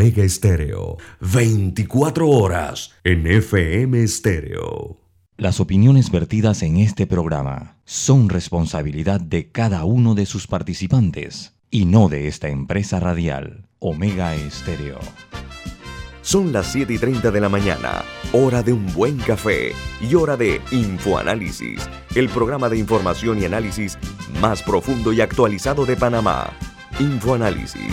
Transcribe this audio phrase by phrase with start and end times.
[0.00, 4.98] Omega Estéreo, 24 horas en FM Estéreo.
[5.36, 11.84] Las opiniones vertidas en este programa son responsabilidad de cada uno de sus participantes y
[11.84, 15.00] no de esta empresa radial, Omega Estéreo.
[16.22, 20.38] Son las 7 y 30 de la mañana, hora de un buen café y hora
[20.38, 23.98] de Infoanálisis, el programa de información y análisis
[24.40, 26.56] más profundo y actualizado de Panamá.
[26.98, 27.92] Infoanálisis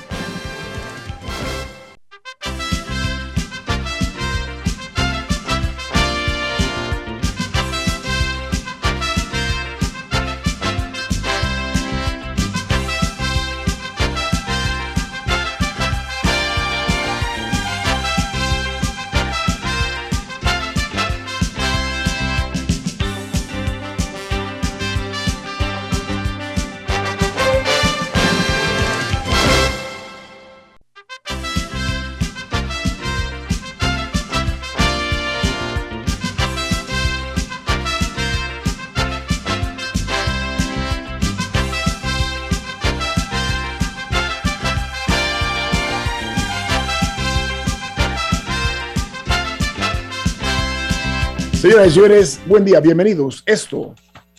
[51.91, 53.43] Señores, buen día, bienvenidos.
[53.45, 53.93] Esto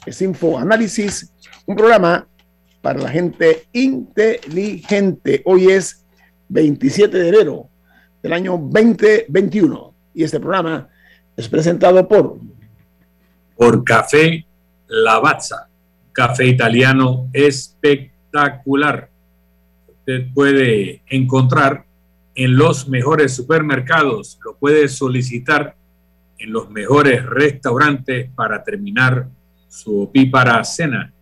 [0.07, 1.35] es Info Análisis,
[1.67, 2.27] un programa
[2.81, 5.43] para la gente inteligente.
[5.45, 6.03] Hoy es
[6.49, 7.69] 27 de enero
[8.23, 10.89] del año 2021 y este programa
[11.37, 12.39] es presentado por
[13.55, 14.47] por Café
[14.87, 15.69] Lavazza,
[16.13, 19.11] café italiano espectacular.
[19.89, 21.85] Usted puede encontrar
[22.35, 25.77] en los mejores supermercados, lo puede solicitar
[26.43, 29.29] en los mejores restaurantes para terminar
[29.69, 31.13] su opípara cena.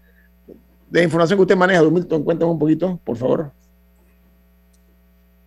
[0.90, 3.52] De información que usted maneja, Milton, cuéntame un poquito, por favor.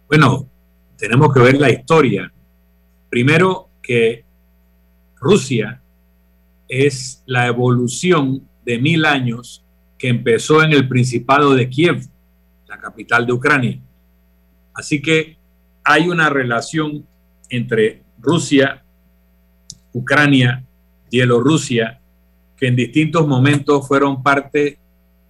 [0.08, 0.48] Bueno,
[0.96, 2.32] tenemos que ver la historia.
[3.10, 4.24] Primero que
[5.16, 5.82] Rusia
[6.68, 9.64] es la evolución de mil años
[9.98, 12.06] que empezó en el Principado de Kiev,
[12.68, 13.80] la capital de Ucrania
[14.74, 15.38] Así que
[15.84, 17.06] hay una relación
[17.48, 18.82] entre Rusia,
[19.92, 20.64] Ucrania,
[21.10, 22.00] Bielorrusia,
[22.56, 24.78] que en distintos momentos fueron parte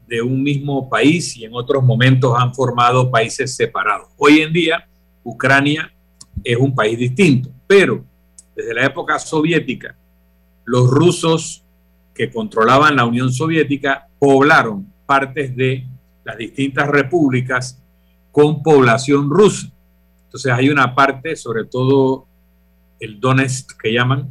[0.06, 4.08] de un mismo país y en otros momentos han formado países separados.
[4.16, 4.86] Hoy en día,
[5.22, 5.92] Ucrania
[6.42, 8.04] es un país distinto, pero
[8.54, 9.96] desde la época soviética,
[10.64, 11.64] los rusos
[12.14, 15.86] que controlaban la Unión Soviética poblaron partes de
[16.24, 17.82] las distintas repúblicas
[18.34, 19.68] con población rusa.
[20.24, 22.26] Entonces hay una parte, sobre todo
[22.98, 24.28] el Donetsk que llaman,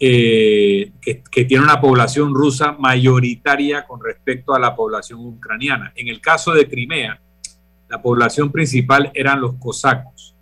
[0.00, 5.92] eh, que, tiene una población rusa mayoritaria con respecto a la población ucraniana.
[5.94, 7.20] En el caso de Crimea,
[7.88, 10.34] la población principal eran los cosacos.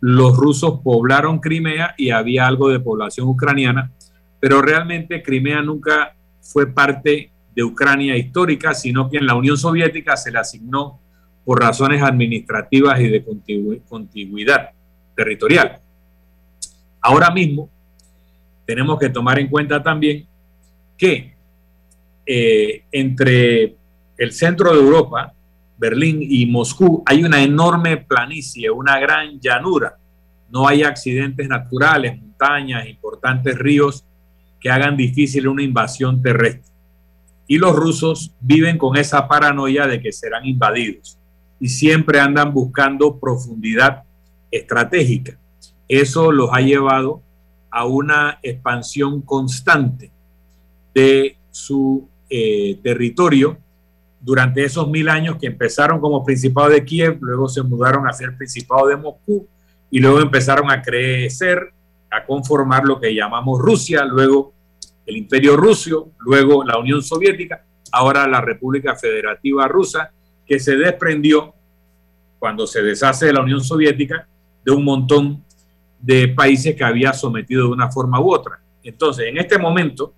[0.00, 3.92] Los rusos poblaron Crimea y había algo de población ucraniana,
[4.40, 10.16] pero realmente Crimea nunca fue parte de Ucrania histórica, sino que en la Unión Soviética
[10.16, 10.98] se le asignó
[11.44, 13.24] por razones administrativas y de
[13.86, 14.70] contigüidad
[15.14, 15.78] territorial.
[17.00, 17.68] Ahora mismo
[18.64, 20.26] tenemos que tomar en cuenta también
[20.96, 21.34] que
[22.24, 23.76] eh, entre
[24.16, 25.34] el centro de Europa,
[25.76, 29.96] Berlín y Moscú, hay una enorme planicie, una gran llanura.
[30.48, 34.04] No hay accidentes naturales, montañas, importantes ríos
[34.60, 36.72] que hagan difícil una invasión terrestre.
[37.46, 41.18] Y los rusos viven con esa paranoia de que serán invadidos
[41.64, 44.02] y siempre andan buscando profundidad
[44.50, 45.38] estratégica.
[45.88, 47.22] Eso los ha llevado
[47.70, 50.10] a una expansión constante
[50.94, 53.56] de su eh, territorio
[54.20, 58.36] durante esos mil años que empezaron como Principado de Kiev, luego se mudaron a ser
[58.36, 59.48] Principado de Moscú
[59.90, 61.72] y luego empezaron a crecer,
[62.10, 64.52] a conformar lo que llamamos Rusia, luego
[65.06, 70.10] el Imperio Ruso, luego la Unión Soviética, ahora la República Federativa Rusa,
[70.46, 71.54] que se desprendió
[72.38, 74.28] cuando se deshace de la Unión Soviética
[74.64, 75.44] de un montón
[75.98, 78.60] de países que había sometido de una forma u otra.
[78.82, 80.12] Entonces, en este momento,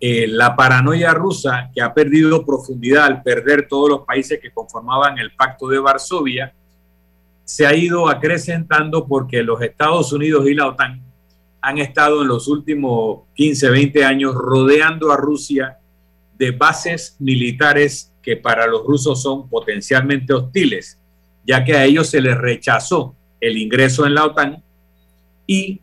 [0.00, 5.18] eh, la paranoia rusa, que ha perdido profundidad al perder todos los países que conformaban
[5.18, 6.54] el Pacto de Varsovia,
[7.44, 11.02] se ha ido acrecentando porque los Estados Unidos y la OTAN
[11.60, 15.78] han estado en los últimos 15, 20 años rodeando a Rusia
[16.36, 20.98] de bases militares que para los rusos son potencialmente hostiles,
[21.44, 24.62] ya que a ellos se les rechazó el ingreso en la OTAN
[25.46, 25.80] y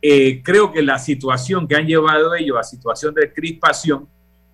[0.00, 4.06] eh, creo que la situación que han llevado ellos a situación de crispación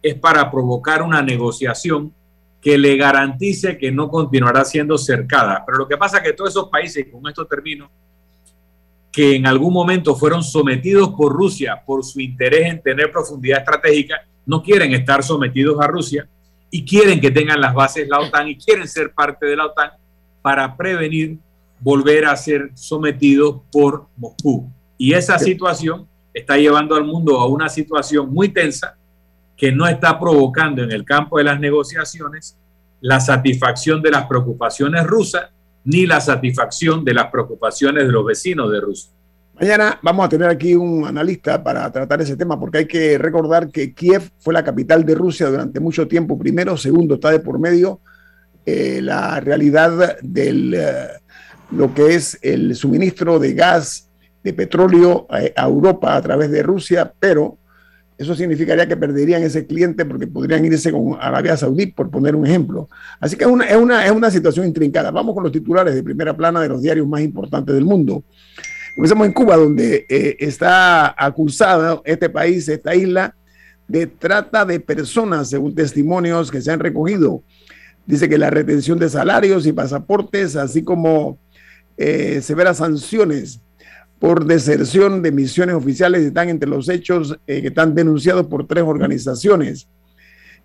[0.02, 2.14] es para provocar una negociación
[2.60, 5.62] que le garantice que no continuará siendo cercada.
[5.66, 7.90] Pero lo que pasa es que todos esos países, con esto termino,
[9.10, 14.24] que en algún momento fueron sometidos por Rusia por su interés en tener profundidad estratégica,
[14.46, 16.28] no quieren estar sometidos a Rusia
[16.70, 19.90] y quieren que tengan las bases la OTAN y quieren ser parte de la OTAN
[20.42, 21.38] para prevenir
[21.80, 24.70] volver a ser sometidos por Moscú.
[24.96, 28.96] Y esa situación está llevando al mundo a una situación muy tensa
[29.56, 32.56] que no está provocando en el campo de las negociaciones
[33.00, 35.50] la satisfacción de las preocupaciones rusas
[35.84, 39.10] ni la satisfacción de las preocupaciones de los vecinos de Rusia.
[39.60, 43.68] Mañana vamos a tener aquí un analista para tratar ese tema, porque hay que recordar
[43.68, 47.58] que Kiev fue la capital de Rusia durante mucho tiempo, primero, segundo, está de por
[47.58, 48.00] medio
[48.64, 51.08] eh, la realidad de eh,
[51.72, 54.08] lo que es el suministro de gas,
[54.42, 57.58] de petróleo eh, a Europa a través de Rusia, pero
[58.16, 62.46] eso significaría que perderían ese cliente porque podrían irse con Arabia Saudí, por poner un
[62.46, 62.88] ejemplo.
[63.20, 65.10] Así que es una, es una, es una situación intrincada.
[65.10, 68.24] Vamos con los titulares de primera plana de los diarios más importantes del mundo.
[69.00, 73.34] Comenzamos en Cuba, donde eh, está acusada este país, esta isla,
[73.88, 77.42] de trata de personas, según testimonios que se han recogido.
[78.04, 81.38] Dice que la retención de salarios y pasaportes, así como
[81.96, 83.62] eh, severas sanciones
[84.18, 88.84] por deserción de misiones oficiales están entre los hechos eh, que están denunciados por tres
[88.84, 89.88] organizaciones.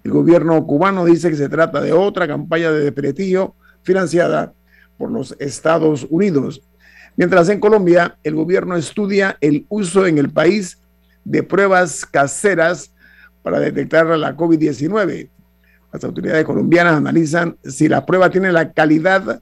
[0.03, 4.53] El gobierno cubano dice que se trata de otra campaña de desprestigio financiada
[4.97, 6.61] por los Estados Unidos.
[7.17, 10.79] Mientras en Colombia, el gobierno estudia el uso en el país
[11.23, 12.91] de pruebas caseras
[13.41, 15.29] para detectar la COVID-19.
[15.93, 19.41] Las autoridades colombianas analizan si la prueba tiene la calidad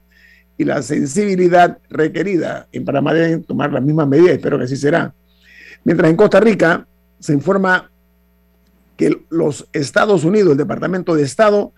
[0.56, 2.68] y la sensibilidad requerida.
[2.70, 5.12] En Panamá deben tomar las mismas medidas, espero que así será.
[5.82, 6.86] Mientras en Costa Rica
[7.18, 7.90] se informa
[8.96, 11.72] que los Estados Unidos, el Departamento de Estado,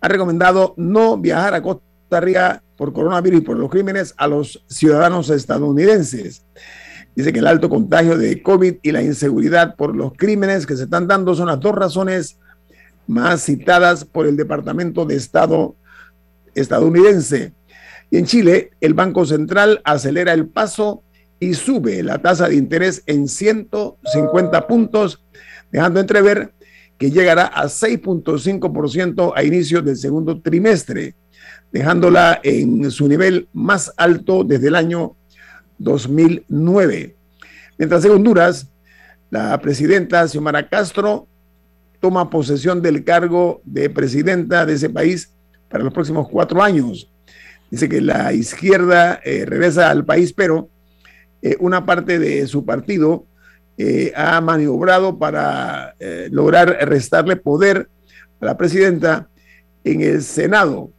[0.00, 4.64] ha recomendado no viajar a Costa Rica por coronavirus y por los crímenes a los
[4.68, 6.46] ciudadanos estadounidenses.
[7.14, 10.84] Dice que el alto contagio de COVID y la inseguridad por los crímenes que se
[10.84, 12.38] están dando son las dos razones
[13.08, 15.74] más citadas por el Departamento de Estado
[16.54, 17.52] estadounidense.
[18.10, 21.02] Y en Chile, el Banco Central acelera el paso
[21.40, 25.24] y sube la tasa de interés en 150 puntos,
[25.72, 26.52] dejando entrever
[26.96, 31.16] que llegará a 6.5% a inicios del segundo trimestre,
[31.72, 35.16] dejándola en su nivel más alto desde el año
[35.78, 37.16] 2009.
[37.76, 38.68] Mientras en Honduras,
[39.30, 41.28] la presidenta Xiomara Castro
[42.00, 45.32] toma posesión del cargo de presidenta de ese país
[45.68, 47.10] para los próximos cuatro años.
[47.70, 50.68] Dice que la izquierda eh, regresa al país, pero
[51.42, 53.26] eh, una parte de su partido
[53.76, 55.94] eh, ha maniobrado para
[56.30, 57.88] lograr restarle poder
[58.40, 59.28] a la presidenta
[59.84, 60.90] en el Senado.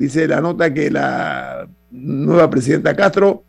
[0.00, 3.44] Dice la nota que la nueva presidenta Castro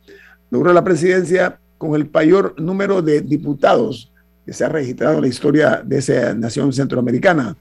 [0.49, 4.11] logró la presidencia con el mayor número de diputados
[4.45, 7.55] que se ha registrado en la historia de esa nación centroamericana.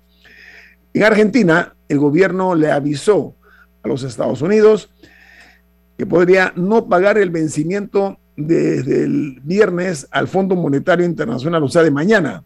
[0.92, 3.36] En Argentina, el gobierno le avisó
[3.84, 4.90] a los Estados Unidos,
[5.96, 11.84] que podría no pagar el vencimiento desde el viernes al Fondo Monetario Internacional, o sea,
[11.84, 12.42] de mañana.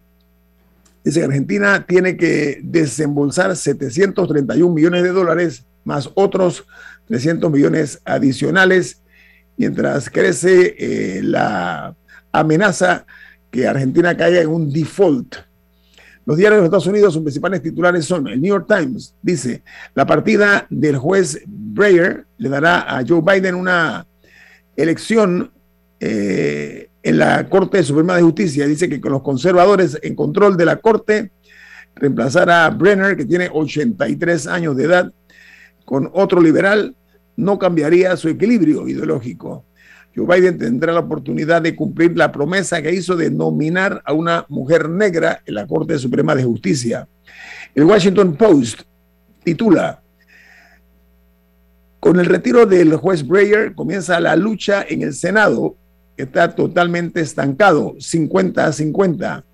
[1.02, 6.64] Dice que Argentina tiene que desembolsar 731 millones de dólares más otros
[7.06, 9.02] 300 millones adicionales,
[9.56, 11.94] mientras crece eh, la
[12.32, 13.06] amenaza
[13.50, 15.36] que Argentina caiga en un default.
[16.26, 19.62] Los diarios de Estados Unidos, sus principales titulares son el New York Times, dice,
[19.94, 24.06] la partida del juez Breyer le dará a Joe Biden una
[24.74, 25.52] elección
[26.00, 28.66] eh, en la Corte Suprema de Justicia.
[28.66, 31.30] Dice que con los conservadores en control de la Corte,
[31.94, 35.12] reemplazará a Brenner, que tiene 83 años de edad,
[35.84, 36.94] con otro liberal,
[37.36, 39.64] no cambiaría su equilibrio ideológico.
[40.14, 44.46] Joe Biden tendrá la oportunidad de cumplir la promesa que hizo de nominar a una
[44.48, 47.08] mujer negra en la Corte Suprema de Justicia.
[47.74, 48.82] El Washington Post
[49.42, 50.00] titula,
[51.98, 55.74] con el retiro del juez Breyer comienza la lucha en el Senado,
[56.16, 59.44] que está totalmente estancado, 50 a 50.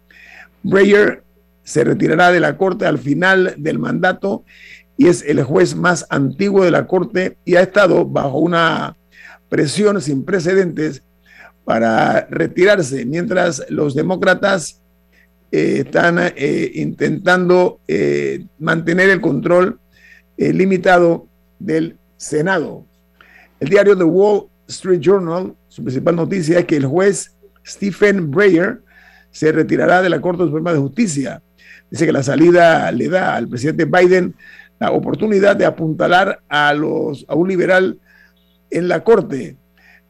[0.63, 1.23] Breyer
[1.63, 4.45] se retirará de la Corte al final del mandato
[4.97, 8.97] y es el juez más antiguo de la Corte y ha estado bajo una
[9.49, 11.03] presión sin precedentes
[11.65, 14.81] para retirarse, mientras los demócratas
[15.53, 19.79] eh, están eh, intentando eh, mantener el control
[20.37, 21.29] limitado
[21.59, 22.87] del Senado.
[23.59, 28.81] El diario The Wall Street Journal, su principal noticia es que el juez Stephen Breyer
[29.31, 31.43] se retirará de la Corte Suprema de Justicia.
[31.91, 34.35] Dice que la salida le da al presidente Biden
[34.81, 37.99] la oportunidad de apuntalar a, los, a un liberal
[38.71, 39.57] en la Corte.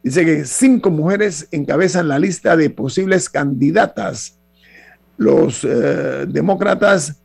[0.02, 4.38] Dice que cinco mujeres encabezan la lista de posibles candidatas.
[5.18, 7.20] Los eh, demócratas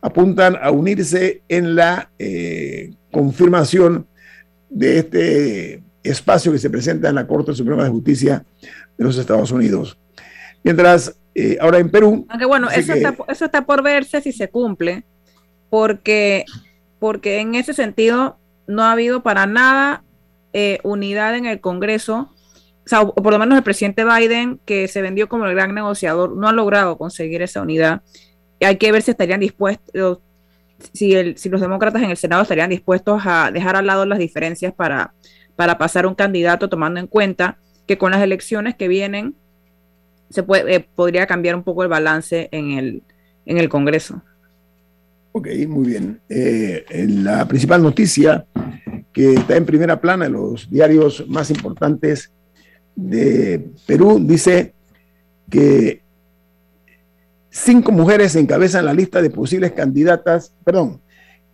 [0.00, 4.06] apuntan a unirse en la eh, confirmación
[4.70, 8.44] de este espacio que se presenta en la Corte Suprema de Justicia
[8.96, 9.98] de los Estados Unidos.
[10.62, 12.26] Mientras, eh, ahora en Perú...
[12.28, 15.04] Aunque bueno, eso, está, eso está por verse si se cumple,
[15.68, 16.44] porque,
[16.98, 20.04] porque en ese sentido no ha habido para nada
[20.52, 22.32] eh, unidad en el Congreso,
[22.84, 26.36] o, sea, por lo menos el presidente Biden, que se vendió como el gran negociador,
[26.36, 28.02] no ha logrado conseguir esa unidad.
[28.60, 30.20] Hay que ver si estarían dispuestos,
[30.92, 34.20] si, el, si los demócratas en el Senado estarían dispuestos a dejar al lado las
[34.20, 35.14] diferencias para,
[35.56, 39.34] para pasar un candidato, tomando en cuenta que con las elecciones que vienen
[40.30, 43.02] se puede, eh, podría cambiar un poco el balance en el,
[43.46, 44.22] en el Congreso.
[45.36, 46.18] Ok, muy bien.
[46.30, 48.46] Eh, la principal noticia
[49.12, 52.32] que está en primera plana en los diarios más importantes
[52.94, 54.72] de Perú, dice
[55.50, 56.00] que
[57.50, 61.02] cinco mujeres encabezan la lista de posibles candidatas, perdón,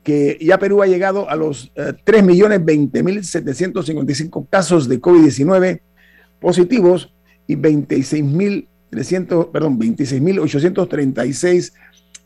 [0.05, 5.81] que ya Perú ha llegado a los eh, millones 3.20.755 casos de COVID-19
[6.39, 7.13] positivos
[7.49, 11.73] y 26.300, perdón, 26.836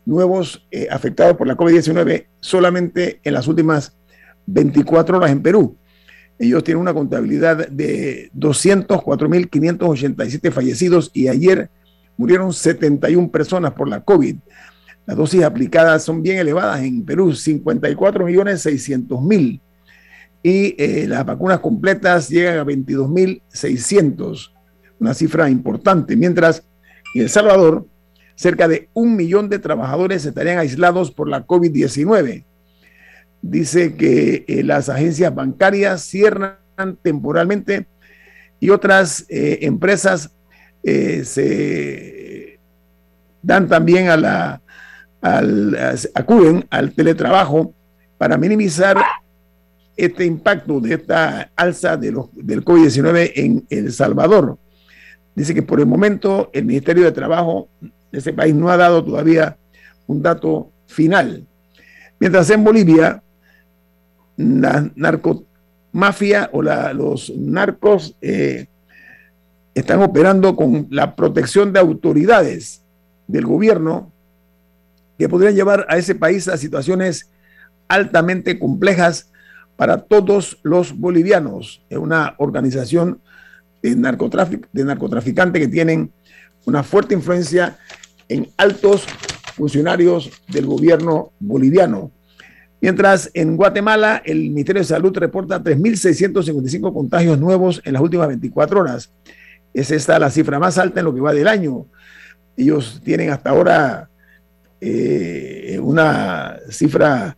[0.07, 3.97] nuevos eh, afectados por la COVID-19 solamente en las últimas
[4.45, 5.75] 24 horas en Perú.
[6.39, 11.69] Ellos tienen una contabilidad de 204.587 fallecidos y ayer
[12.15, 14.37] murieron 71 personas por la COVID.
[15.05, 19.59] Las dosis aplicadas son bien elevadas en Perú, 54.600.000.
[20.41, 24.53] Y eh, las vacunas completas llegan a 22.600,
[24.99, 26.15] una cifra importante.
[26.15, 26.63] Mientras
[27.13, 27.85] en El Salvador,
[28.37, 32.45] cerca de un millón de trabajadores estarían aislados por la COVID-19
[33.41, 36.57] dice que eh, las agencias bancarias cierran
[37.01, 37.87] temporalmente
[38.59, 40.31] y otras eh, empresas
[40.83, 42.59] eh, se
[43.41, 44.61] dan también a la,
[45.21, 45.77] al,
[46.13, 47.73] acuden al teletrabajo
[48.17, 48.97] para minimizar
[49.95, 54.57] este impacto de esta alza de los, del COVID-19 en El Salvador.
[55.35, 57.69] Dice que por el momento el Ministerio de Trabajo
[58.11, 59.57] ese país no ha dado todavía
[60.07, 61.45] un dato final.
[62.19, 63.21] Mientras en Bolivia,
[64.37, 68.67] la narcomafia o los narcos eh,
[69.73, 72.81] están operando con la protección de autoridades
[73.27, 74.11] del gobierno
[75.17, 77.29] que podrían llevar a ese país a situaciones
[77.87, 79.31] altamente complejas
[79.75, 81.83] para todos los bolivianos.
[81.89, 83.21] Es una organización
[83.81, 83.95] de,
[84.73, 86.11] de narcotraficantes que tienen
[86.65, 87.77] una fuerte influencia
[88.29, 89.05] en altos
[89.55, 92.11] funcionarios del gobierno boliviano.
[92.79, 98.79] Mientras en Guatemala el Ministerio de Salud reporta 3.655 contagios nuevos en las últimas 24
[98.79, 99.11] horas.
[99.73, 101.87] Es esta la cifra más alta en lo que va del año.
[102.55, 104.09] Ellos tienen hasta ahora
[104.79, 107.35] eh, una cifra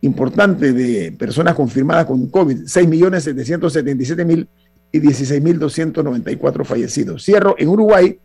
[0.00, 4.48] importante de personas confirmadas con COVID, 6.777.000
[4.92, 7.24] y 16.294 fallecidos.
[7.24, 8.18] Cierro en Uruguay,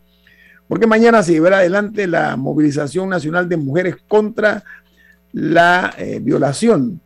[0.67, 4.63] porque mañana se llevará adelante la movilización nacional de mujeres contra
[5.31, 7.01] la eh, violación.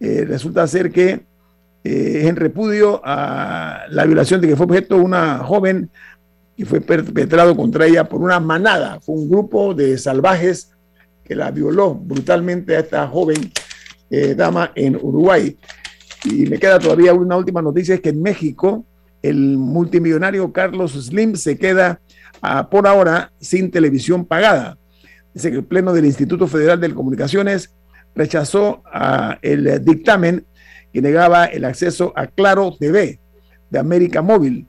[0.00, 1.24] Eh, resulta ser que
[1.84, 5.90] eh, es en repudio a la violación de que fue objeto una joven
[6.56, 10.72] que fue perpetrado contra ella por una manada, fue un grupo de salvajes
[11.24, 13.52] que la violó brutalmente a esta joven
[14.36, 15.56] dama en Uruguay.
[16.24, 18.84] Y me queda todavía una última noticia, es que en México
[19.22, 22.00] el multimillonario Carlos Slim se queda
[22.70, 24.78] por ahora sin televisión pagada.
[25.34, 27.74] Dice que el Pleno del Instituto Federal de Comunicaciones
[28.14, 30.44] rechazó ah, el dictamen
[30.92, 33.18] que negaba el acceso a Claro TV
[33.70, 34.66] de América Móvil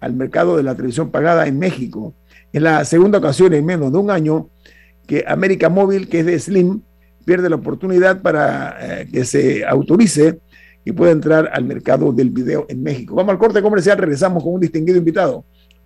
[0.00, 2.14] al mercado de la televisión pagada en México.
[2.52, 4.48] Es la segunda ocasión en menos de un año
[5.06, 6.82] que América Móvil, que es de Slim,
[7.24, 10.38] pierde la oportunidad para eh, que se autorice
[10.84, 13.16] y pueda entrar al mercado del video en México.
[13.16, 15.44] Vamos al corte comercial, regresamos con un distinguido invitado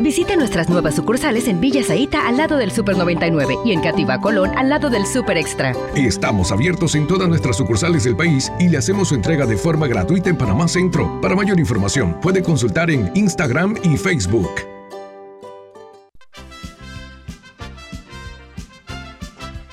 [0.00, 4.20] Visite nuestras nuevas sucursales en Villa Zaita al lado del Super 99 y en Cativa
[4.20, 5.74] Colón al lado del Super Extra.
[5.96, 9.88] Estamos abiertos en todas nuestras sucursales del país y le hacemos su entrega de forma
[9.88, 11.20] gratuita en Panamá Centro.
[11.20, 14.50] Para mayor información, puede consultar en Instagram y Facebook.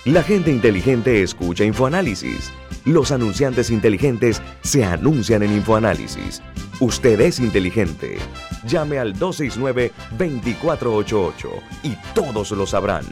[0.06, 2.52] La gente inteligente escucha InfoAnálisis.
[2.84, 6.42] Los anunciantes inteligentes se anuncian en InfoAnálisis.
[6.80, 8.18] Usted es inteligente.
[8.66, 11.50] Llame al 269-2488
[11.84, 13.06] y todos lo sabrán.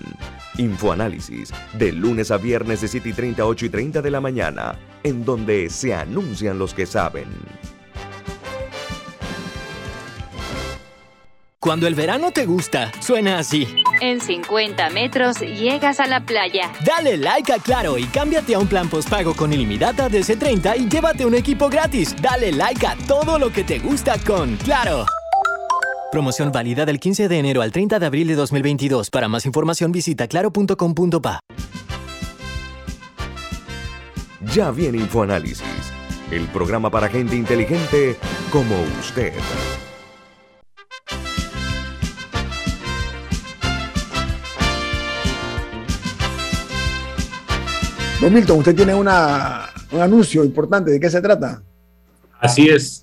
[0.58, 4.78] Infoanálisis, de lunes a viernes de 7 y 30, 8 y 30 de la mañana,
[5.04, 7.28] en donde se anuncian los que saben.
[11.64, 13.66] Cuando el verano te gusta, suena así.
[14.02, 16.70] En 50 metros llegas a la playa.
[16.86, 20.90] Dale like a Claro y cámbiate a un plan postpago con ilimitada de C30 y
[20.90, 22.14] llévate un equipo gratis.
[22.22, 25.06] Dale like a todo lo que te gusta con Claro.
[26.14, 29.10] Promoción válida del 15 de enero al 30 de abril de 2022.
[29.10, 31.40] Para más información visita claro.com.pa.
[34.54, 35.64] Ya viene InfoAnálisis,
[36.30, 38.16] el programa para gente inteligente
[38.52, 39.34] como usted.
[48.22, 50.92] Don Milton, usted tiene una, un anuncio importante.
[50.92, 51.64] ¿De qué se trata?
[52.40, 53.03] Así es.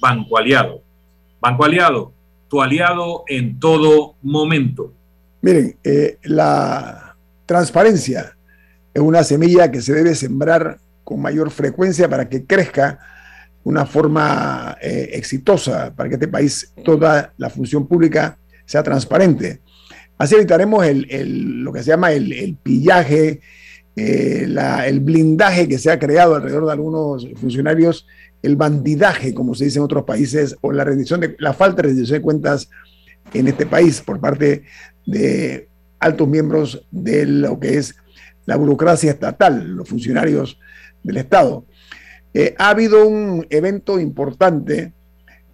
[0.00, 0.82] Banco Aliado.
[1.40, 2.12] Banco Aliado,
[2.48, 4.92] tu aliado en todo momento.
[5.42, 8.36] Miren, eh, la transparencia
[8.92, 12.98] es una semilla que se debe sembrar con mayor frecuencia para que crezca
[13.62, 19.60] una forma eh, exitosa, para que este país, toda la función pública sea transparente.
[20.18, 23.40] Así evitaremos el, lo que se llama el, pillaje,
[23.96, 24.48] eh,
[24.86, 28.06] el blindaje que se ha creado alrededor de algunos funcionarios,
[28.46, 31.88] el bandidaje, como se dice en otros países, o la rendición de, la falta de
[31.88, 32.70] rendición de cuentas
[33.34, 34.62] en este país por parte
[35.04, 37.96] de altos miembros de lo que es
[38.44, 40.60] la burocracia estatal, los funcionarios
[41.02, 41.64] del Estado.
[42.32, 44.92] Eh, ha habido un evento importante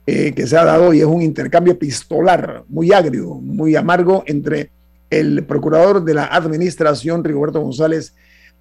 [0.06, 4.70] eh, que se ha dado y es un intercambio epistolar muy agrio, muy amargo entre
[5.08, 8.14] el procurador de la administración, Rigoberto González,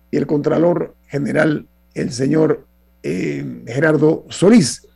[0.09, 2.70] y el contralor general, el señor
[3.03, 4.87] eh, Gerardo Solís.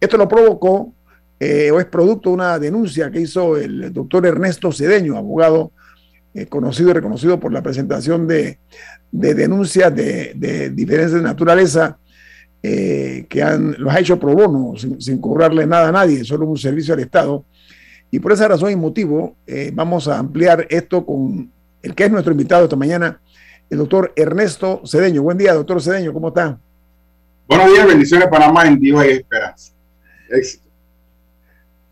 [0.00, 0.94] Esto lo provocó
[1.38, 5.72] eh, o es producto de una denuncia que hizo el doctor Ernesto Cedeño, abogado
[6.48, 8.58] conocido y reconocido por la presentación de,
[9.10, 11.98] denuncias de, de de naturaleza
[12.64, 16.56] eh, que han, los ha hecho pro bono, sin, cobrarle nada a nadie, solo un
[16.56, 17.44] servicio al Estado.
[18.08, 21.50] Y por esa razón y motivo, eh, vamos a ampliar esto con
[21.82, 23.20] el que es nuestro invitado esta mañana,
[23.68, 25.22] el doctor Ernesto Cedeño.
[25.22, 26.60] Buen día, doctor Cedeño, ¿cómo está?
[27.46, 29.72] Buenos días, bendiciones Panamá en Dios y esperanza.
[30.30, 30.64] Éxito.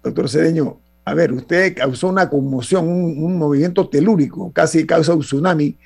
[0.03, 5.77] doctor Cedeño, a ver, usted causó una conmoción, un, movimiento telúrico, casi causa un tsunami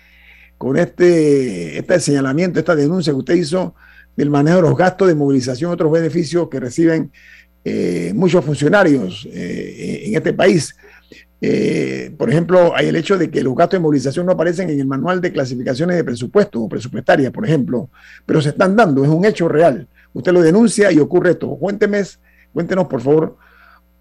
[0.58, 3.74] con este, este señalamiento, esta denuncia que usted hizo
[4.16, 7.10] del manejo de los gastos de movilización y otros beneficios que reciben
[7.64, 10.76] eh, muchos funcionarios eh, en este país.
[11.46, 14.80] Eh, por ejemplo, hay el hecho de que los gastos de movilización no aparecen en
[14.80, 17.90] el manual de clasificaciones de presupuesto o presupuestarias, por ejemplo,
[18.24, 19.86] pero se están dando, es un hecho real.
[20.14, 21.54] Usted lo denuncia y ocurre esto.
[21.56, 22.02] Cuénteme,
[22.50, 23.36] cuéntenos, por favor,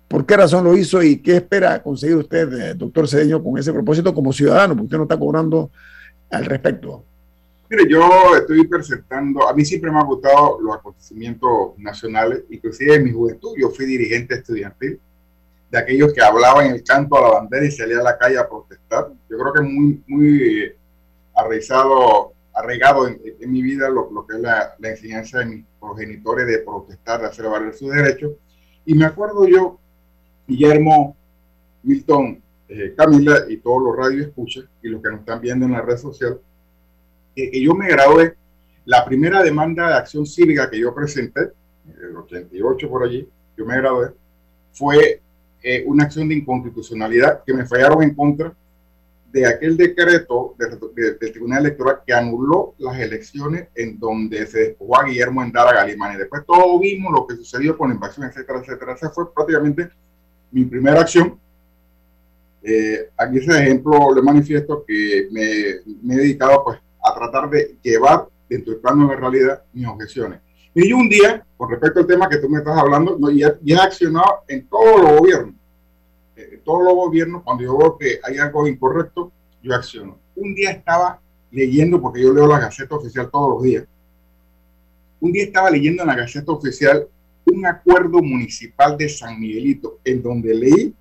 [0.08, 4.13] por qué razón lo hizo y qué espera conseguir usted, doctor Cedeño, con ese propósito
[4.13, 5.69] como ciudadano, porque usted no está cobrando
[6.32, 7.03] al respecto.
[7.69, 13.03] Mire, yo estoy presentando, a mí siempre me han gustado los acontecimientos nacionales, inclusive en
[13.03, 14.97] mi juventud, yo fui dirigente estudiantil,
[15.73, 18.47] de aquellos que hablaban el canto a la bandera y salían a la calle a
[18.47, 19.07] protestar.
[19.27, 20.71] Yo creo que es muy, muy
[21.33, 23.19] arraigado, arraigado en,
[23.51, 27.73] mi vida lo, que es la, enseñanza de mis progenitores de protestar, de hacer valer
[27.73, 28.33] sus derechos.
[28.86, 29.79] Y me acuerdo yo,
[30.47, 31.17] Guillermo,
[31.81, 35.71] Milton, eh, Camila y todos los radios escuchan y los que nos están viendo en
[35.71, 36.39] la red social,
[37.36, 38.36] que, yo me gradué,
[38.86, 41.49] la primera demanda de acción cívica que yo presenté,
[41.88, 44.12] en el 88 por allí, yo me gradué,
[44.71, 45.23] fue
[45.63, 48.54] eh, una acción de inconstitucionalidad que me fallaron en contra
[49.34, 55.06] de aquel decreto del Tribunal Electoral que anuló las elecciones en donde se despojó a
[55.06, 56.13] Guillermo Endara Galimán.
[56.13, 58.93] Y después todo vimos lo que sucedió con la invasión, etcétera, etcétera.
[58.93, 59.89] Esa fue prácticamente
[60.52, 61.39] mi primera acción.
[62.62, 68.28] Eh, aquí ese ejemplo le manifiesto que me, he dedicado pues a tratar de llevar
[68.47, 70.41] dentro del plano de realidad mis objeciones.
[70.75, 73.75] Y un día, con respecto al tema que tú me estás hablando, no, ya, he
[73.75, 75.55] accionado en todos los gobiernos.
[76.36, 79.31] Eh, en todos los gobiernos, cuando yo veo que hay algo incorrecto,
[79.62, 80.17] yo acciono.
[80.36, 81.19] Un día estaba
[81.51, 83.86] leyendo, porque yo leo la Gaceta Oficial todos los días,
[85.19, 87.07] un día estaba leyendo en la Gaceta Oficial
[87.45, 90.93] un acuerdo municipal de San Miguelito, en donde leí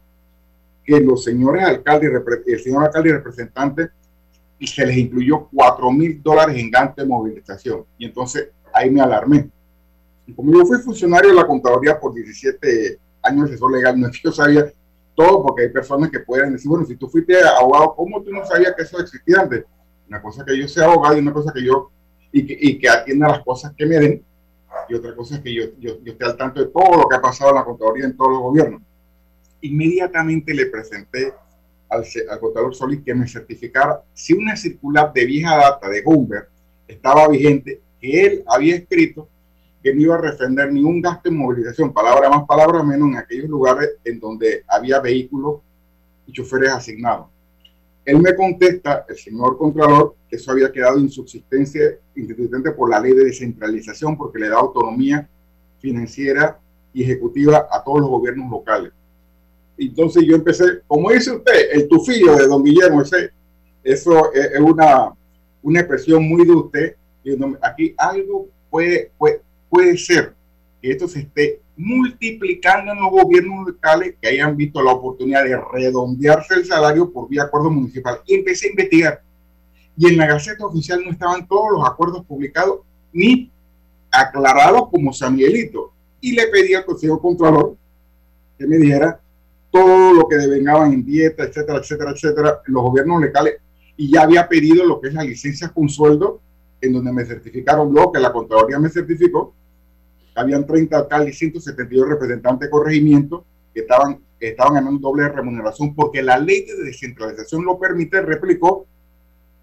[0.84, 2.12] que los señores alcaldes,
[2.46, 3.88] el señor alcalde y representante
[4.60, 7.84] se les incluyó 4 mil dólares en gasto de movilización.
[7.98, 9.50] Y entonces ahí me alarmé.
[10.34, 14.12] Como yo fui funcionario de la contaduría por 17 años de asesor legal, no es
[14.12, 14.72] que yo sabía
[15.14, 18.44] todo, porque hay personas que pueden decir, bueno, si tú fuiste abogado, ¿cómo tú no
[18.44, 19.64] sabías que eso existía antes?
[20.08, 21.90] Una cosa que yo sea abogado y una cosa que yo,
[22.32, 24.24] y que, y que atienda las cosas que me den,
[24.88, 27.16] y otra cosa es que yo, yo, yo esté al tanto de todo lo que
[27.16, 28.82] ha pasado en la contaduría en todos los gobiernos.
[29.60, 31.32] Inmediatamente le presenté
[31.88, 36.48] al, contador Solís que me certificara si una circular de vieja data de Gumber
[36.88, 39.28] estaba vigente, que él había escrito
[39.82, 43.48] que no iba a refrender ningún gasto en movilización, palabra más, palabra menos, en aquellos
[43.48, 45.60] lugares en donde había vehículos
[46.26, 47.26] y choferes asignados.
[48.04, 53.12] Él me contesta, el señor Contralor, que eso había quedado insubsistencia institucionalmente por la ley
[53.12, 55.28] de descentralización, porque le da autonomía
[55.78, 56.58] financiera
[56.92, 58.92] y ejecutiva a todos los gobiernos locales.
[59.78, 63.30] Entonces yo empecé, como dice usted, el tufillo de don Guillermo, ese,
[63.82, 65.12] eso es, una,
[65.62, 66.96] una expresión muy de usted.
[67.62, 70.34] Aquí algo puede, puede, puede ser
[70.82, 75.58] que esto se esté multiplicando en los gobiernos locales que hayan visto la oportunidad de
[75.72, 78.20] redondearse el salario por vía acuerdo municipal.
[78.26, 79.22] Y empecé a investigar.
[79.96, 82.80] Y en la Gaceta Oficial no estaban todos los acuerdos publicados
[83.14, 83.50] ni
[84.10, 85.94] aclarados como San Miguelito.
[86.20, 87.74] Y le pedí al Consejo Contralor
[88.58, 89.20] que me dijera
[89.70, 93.54] todo lo que devengaban en dieta, etcétera, etcétera, etcétera, los gobiernos locales,
[93.96, 96.42] y ya había pedido lo que es la licencia con sueldo,
[96.82, 99.54] en donde me certificaron lo que la Contraloría me certificó,
[100.34, 106.22] habían 30 alcaldes y 172 representantes de corregimiento que estaban, estaban ganando doble remuneración porque
[106.22, 108.86] la ley de descentralización lo permite, replicó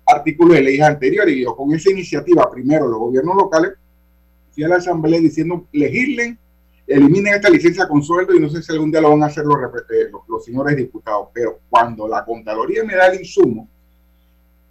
[0.06, 3.74] artículos de leyes anteriores y yo con esa iniciativa, primero los gobiernos locales,
[4.52, 6.38] fui a la asamblea diciendo, legislen
[6.90, 9.46] eliminen esta licencia con sueldo y no sé si algún día lo van a hacer
[9.46, 9.58] los,
[9.92, 13.70] eh, los, señores diputados, pero cuando la Contraloría me da el insumo,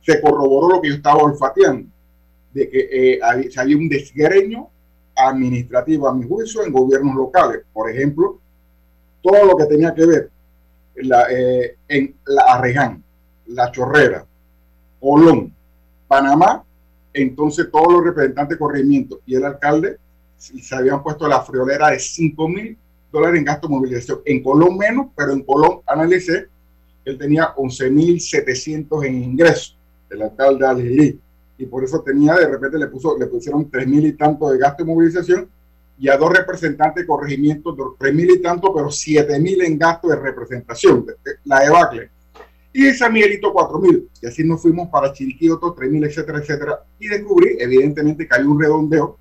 [0.01, 1.89] se corroboró lo que yo estaba olfateando,
[2.53, 4.69] de que eh, había, un desgreño
[5.19, 7.63] administrativo a mi juicio en gobiernos locales.
[7.73, 8.39] Por ejemplo,
[9.23, 10.31] todo lo que tenía que ver
[11.31, 13.03] eh, en la Arreján,
[13.47, 14.25] La Chorrera,
[15.01, 15.55] Colón,
[16.07, 16.65] Panamá,
[17.13, 19.99] entonces todos los representantes de corregimiento y el alcalde
[20.37, 22.79] se habían puesto la friolera de 5 mil
[23.11, 24.21] dólares en gasto de movilización.
[24.25, 26.49] En Colón menos, pero en Colón analicé
[27.09, 29.79] él tenía 11 mil 700 en ingresos,
[30.11, 31.21] el alcalde Algelí.
[31.59, 34.59] Y por eso tenía, de repente le, puso, le pusieron 3 mil y tanto de
[34.59, 35.49] gasto de movilización
[35.99, 40.09] y a dos representantes de corregimiento, 3 mil y tanto, pero 7 mil en gasto
[40.09, 41.05] de representación,
[41.45, 42.11] la de Bacle.
[42.73, 44.09] Y San Miguelito 4 mil.
[44.23, 46.85] Y así nos fuimos para Chiriquí, otros 3 mil, etcétera, etcétera.
[47.01, 49.19] Y descubrí, evidentemente, que hay un redondeo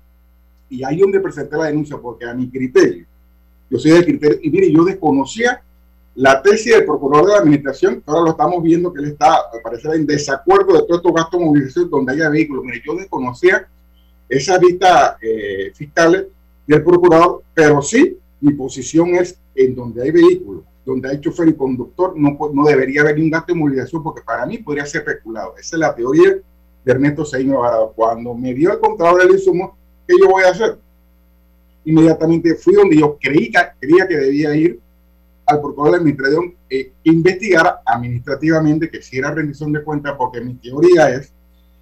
[0.70, 3.06] y ahí donde presenté la denuncia, porque a mi criterio,
[3.70, 5.62] Yo soy del criterio, y mire, yo desconocía
[6.18, 9.60] la tesis del procurador de la administración, ahora lo estamos viendo que él está, al
[9.62, 12.64] parecer, en desacuerdo de todos estos gastos de movilización donde haya vehículos.
[12.64, 13.68] Mire, yo desconocía
[14.28, 16.26] esas vistas eh, fiscales
[16.66, 21.54] del procurador, pero sí, mi posición es en donde hay vehículos, donde hay chofer y
[21.54, 25.54] conductor, no, no debería haber un gasto de movilización porque para mí podría ser especulado.
[25.56, 26.30] Esa es la teoría
[26.84, 27.62] de Ernesto Seino
[27.94, 29.78] Cuando me dio el contador del insumo,
[30.08, 30.78] ¿qué yo voy a hacer?
[31.84, 34.80] Inmediatamente fui donde yo creí creía que debía ir
[35.48, 40.54] al procurador de administración eh, investigara administrativamente que si era rendición de cuentas, porque mi
[40.54, 41.32] teoría es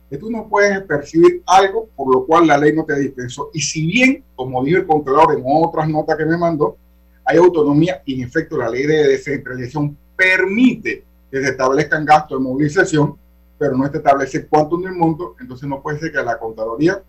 [0.08, 3.50] que tú no puedes percibir algo por lo cual la ley no te dispensó.
[3.52, 6.76] Y si bien, como dijo el controlador en otras notas que me mandó,
[7.24, 12.44] hay autonomía y en efecto la ley de descentralización permite que se establezcan gastos de
[12.44, 13.16] movilización,
[13.58, 17.02] pero no te establece cuánto en el monto, entonces no puede ser que la contaduría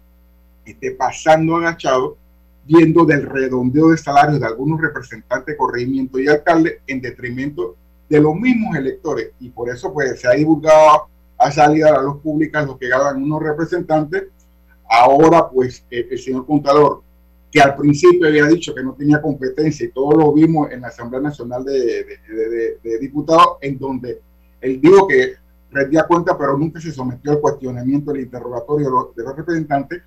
[0.65, 2.17] esté pasando agachado
[2.67, 7.77] viendo del redondeo de salarios de algunos representantes de corregimiento y alcalde en detrimento
[8.09, 9.31] de los mismos electores.
[9.39, 12.89] Y por eso pues se ha divulgado, ha salido a la luz pública lo que
[12.89, 14.25] ganan unos representantes.
[14.89, 17.03] Ahora pues el, señor contador,
[17.49, 20.89] que al principio había dicho que no tenía competencia y todos lo vimos en la
[20.89, 22.05] Asamblea Nacional de,
[22.83, 24.21] de, Diputados, en donde
[24.59, 25.35] él dijo que
[25.71, 30.01] rendía cuenta, pero nunca se sometió al cuestionamiento del interrogatorio de los representantes.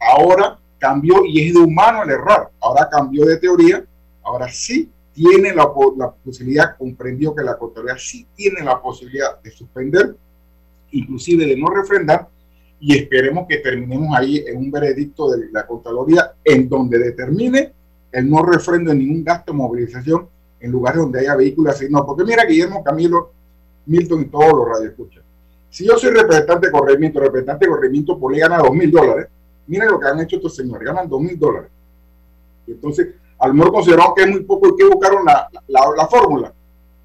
[0.00, 2.50] Ahora cambió y es de humano el error.
[2.60, 3.84] Ahora cambió de teoría,
[4.22, 9.50] ahora sí tiene la, la posibilidad, comprendió que la Contraloría sí tiene la posibilidad de
[9.50, 10.14] suspender,
[10.92, 12.28] inclusive de no refrendar,
[12.80, 17.72] y esperemos que terminemos ahí en un veredicto de la Contraloría en donde determine
[18.12, 20.28] el no refrendo en ningún gasto de movilización
[20.60, 22.06] en lugares donde haya vehículos asignados.
[22.06, 23.32] Porque mira, Guillermo Camilo,
[23.86, 25.24] Milton y todos los radioescuchas.
[25.70, 29.26] Si yo soy representante de corregimiento, representante de corregimiento por ley gana dos mil dólares,
[29.68, 31.70] miren lo que han hecho estos señores, ganan dos mil dólares.
[32.66, 36.52] entonces, al menos consideramos que es muy poco y que buscaron la, la, fórmula.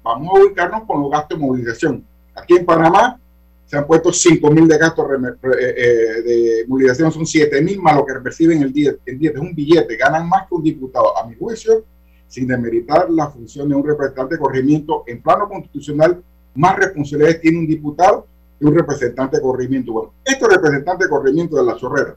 [0.02, 2.04] Vamos a ubicarnos con los gastos de movilización.
[2.34, 3.20] Aquí en Panamá
[3.64, 7.96] se han puesto 5 mil de gastos eh, eh, de movilización, son 7 mil más
[7.96, 9.30] lo que reciben el día, el día.
[9.30, 11.16] Es un billete, ganan más que un diputado.
[11.16, 11.84] A mi juicio,
[12.26, 16.22] sin demeritar la función de un representante de corregimiento en plano constitucional,
[16.56, 18.26] más responsabilidades tiene un diputado
[18.58, 19.92] que un representante de corregimiento.
[19.92, 22.16] Bueno, este representante de corregimiento de la Chorrera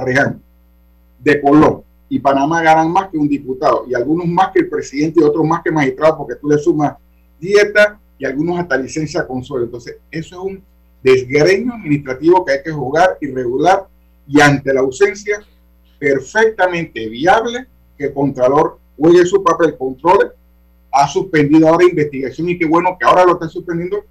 [0.00, 0.36] de
[1.18, 5.20] de Colón y Panamá ganan más que un diputado y algunos más que el presidente
[5.20, 6.96] y otros más que magistrado porque tú le sumas
[7.40, 9.64] dieta y algunos hasta licencia con suelo.
[9.64, 10.64] Entonces, eso es un
[11.02, 13.86] desgreño administrativo que hay que jugar y regular
[14.26, 15.42] y ante la ausencia
[15.98, 20.32] perfectamente viable que el Contralor juegue su papel, control
[20.92, 24.04] ha suspendido ahora investigación y qué bueno que ahora lo está suspendiendo.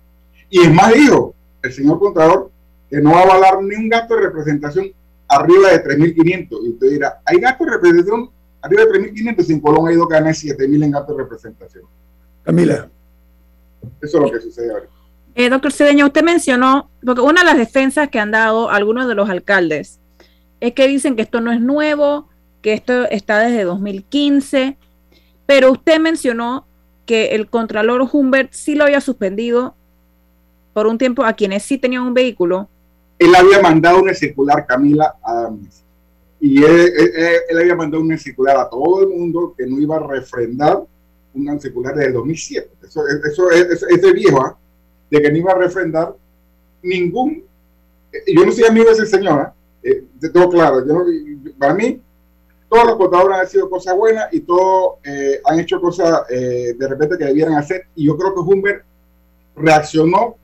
[0.50, 2.52] Y es más, dijo el señor Contralor
[2.90, 4.92] que no va a avalar ni un gasto de representación
[5.32, 6.48] arriba de 3.500.
[6.66, 8.30] Y usted dirá, ¿hay gastos de representación
[8.62, 9.44] arriba de 3.500?
[9.44, 11.84] Sin Colón ha ido a ganar 7.000 en gastos de representación.
[12.44, 12.90] Camila.
[14.02, 14.86] Eso es lo que sucede ahora.
[15.34, 19.16] Eh, doctor Cedeño, usted mencionó, porque una de las defensas que han dado algunos de
[19.16, 20.00] los alcaldes
[20.60, 22.28] es que dicen que esto no es nuevo,
[22.62, 24.78] que esto está desde 2015,
[25.46, 26.66] pero usted mencionó
[27.06, 29.76] que el contralor Humbert sí lo había suspendido
[30.74, 32.70] por un tiempo a quienes sí tenían un vehículo
[33.22, 35.84] él había mandado una circular, Camila Adams,
[36.40, 36.92] y él,
[37.56, 40.82] había mandado una circular a todo el mundo que no iba a refrendar
[41.36, 42.70] una circular desde el 2007.
[42.82, 44.58] Eso, eso, es de viejo, ¿ah?
[45.12, 46.16] de que no iba a refrendar
[46.82, 47.44] ningún.
[48.12, 49.52] Eh, yo no soy amigo de ese señor,
[49.84, 50.04] ¿eh?
[50.20, 50.84] de todo claro.
[50.84, 51.06] Yo
[51.60, 52.02] para mí,
[52.68, 57.20] todos los contadores han sido cosas buenas y todos eh, han hecho cosas de repente
[57.20, 57.86] que debieran hacer.
[57.96, 58.84] Y yo creo que Humber
[59.56, 60.38] reaccionó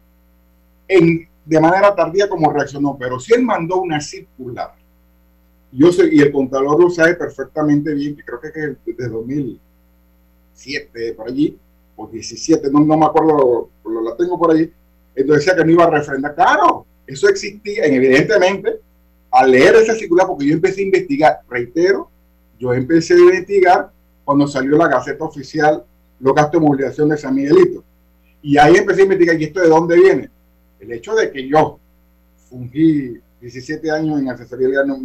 [0.87, 4.73] en de manera tardía como reaccionó, pero si él mandó una circular,
[5.71, 8.55] yo sé, y el contador lo sabe perfectamente bien, que creo que es
[8.86, 11.57] desde 2007, por allí,
[11.95, 14.71] o 17, no, no me acuerdo, la tengo por allí,
[15.15, 16.36] entonces decía que no iba a refrendar.
[16.36, 18.81] Claro, eso existía, evidentemente,
[19.31, 22.10] al leer esa circular, porque yo empecé a investigar, reitero,
[22.60, 23.89] yo empecé a investigar
[24.25, 25.83] cuando salió la Gaceta Oficial
[26.19, 27.83] los gastos de movilización de San Miguelito.
[28.41, 30.29] Y ahí empecé a investigar, ¿y esto de dónde viene?
[30.79, 31.79] El hecho de que yo
[32.49, 34.97] fungí 17 años en asesoría legal no,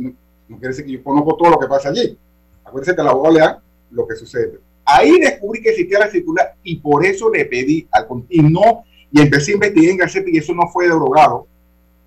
[0.58, 2.16] quiere decir que yo conozco todo lo que pasa allí.
[2.64, 4.58] Acuérdense que la abogado le da lo que sucede.
[4.84, 9.20] Ahí descubrí que existía la circular y por eso le pedí al y no y
[9.20, 11.46] empecé a investigar en Gaceta y eso no fue derogado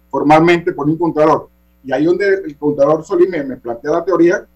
[0.10, 1.50] formalmente por un contador.
[1.84, 4.48] Y ahí donde el contador Solís me, me plantea la teoría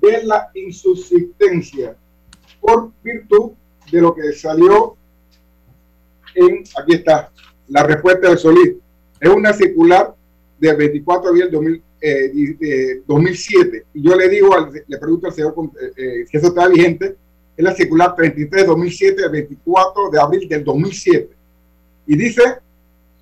[0.00, 1.96] de la insubsistencia
[2.60, 3.52] por virtud
[3.90, 4.96] de lo que salió
[6.34, 7.30] en, aquí está,
[7.68, 8.74] la respuesta de Solís.
[9.20, 10.14] Es una circular
[10.58, 11.82] del 24 de abril
[13.06, 13.86] 2007.
[13.94, 14.54] Y yo le digo,
[14.86, 15.54] le pregunto al señor
[16.26, 17.16] si eso está vigente,
[17.56, 21.28] es la circular 33-2007 del 24 de abril del 2007.
[22.06, 22.42] Y dice,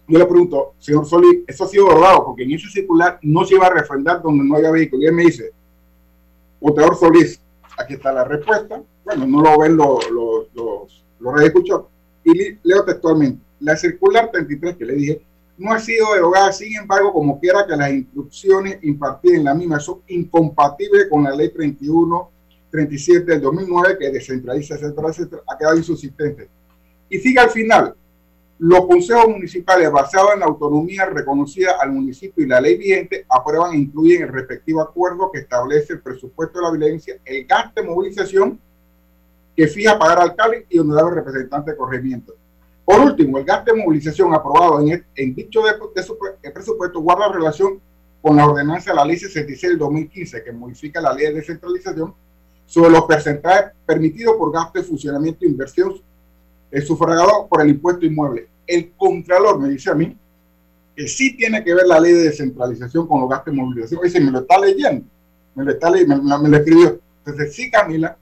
[0.06, 3.54] yo le pregunto, señor Solís, eso ha sido verdad, porque en ese circular no se
[3.54, 5.02] iba a refrendar donde no haya vehículo.
[5.02, 5.52] Y él me dice,
[6.60, 7.40] Oteador Solís,
[7.78, 8.82] aquí está la respuesta.
[9.04, 11.90] Bueno, no lo ven los, los, los, los
[12.24, 15.22] Y leo textualmente, la circular 33 que le dije,
[15.58, 19.80] no ha sido derogada, sin embargo, como quiera que las instrucciones impartidas en la misma
[19.80, 22.30] son incompatibles con la ley 31
[22.70, 26.48] 37 del 2009 que descentraliza, etcétera, etcétera, ha quedado insubsistente.
[27.08, 27.94] Y sigue al final,
[28.58, 33.72] los consejos municipales basados en la autonomía reconocida al municipio y la ley vigente aprueban
[33.72, 37.86] e incluyen el respectivo acuerdo que establece el presupuesto de la violencia, el gasto de
[37.86, 38.60] movilización
[39.54, 42.34] que fija pagar alcalde y honorable representante de corregimiento.
[42.86, 45.72] Por último, el gasto de movilización aprobado en, en dicho de,
[46.42, 47.80] de presupuesto guarda relación
[48.22, 52.14] con la ordenanza de la ley 66 del 2015 que modifica la ley de descentralización
[52.64, 56.00] sobre los porcentajes permitidos por gasto de funcionamiento e inversión
[56.84, 58.48] sufragado por el impuesto inmueble.
[58.66, 60.16] El Contralor me dice a mí
[60.94, 64.00] que sí tiene que ver la ley de descentralización con los gastos de movilización.
[64.02, 65.06] Dice, me lo está leyendo,
[65.54, 67.00] me lo, está leyendo, me, lo escribió.
[67.24, 68.16] Entonces, sí, Camila,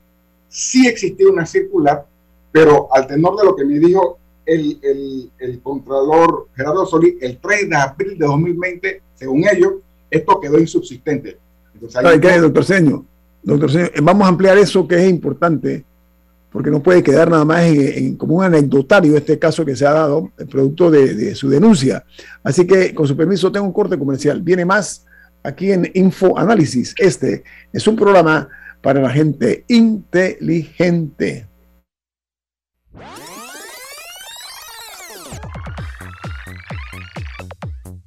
[0.49, 2.07] sí existió una circular,
[2.51, 7.39] pero al tenor de lo que me dijo el, el, el Contralor Gerardo Solí, el
[7.39, 9.75] 3 de abril de 2020, según ellos,
[10.11, 11.39] esto quedó insubsistente.
[11.75, 13.05] Entonces, qué, doctor Seño?
[13.43, 15.85] Doctor Señor, vamos a ampliar eso que es importante,
[16.51, 19.93] porque no puede quedar nada más en, como un anecdotario este caso que se ha
[19.93, 22.05] dado, el producto de, su denuncia.
[22.43, 24.41] Así que, con su permiso, tengo un corte comercial.
[24.41, 25.05] Viene más
[25.43, 26.95] aquí en Info Análisis.
[26.99, 28.49] Este es un programa
[28.81, 31.49] para la gente inteligente.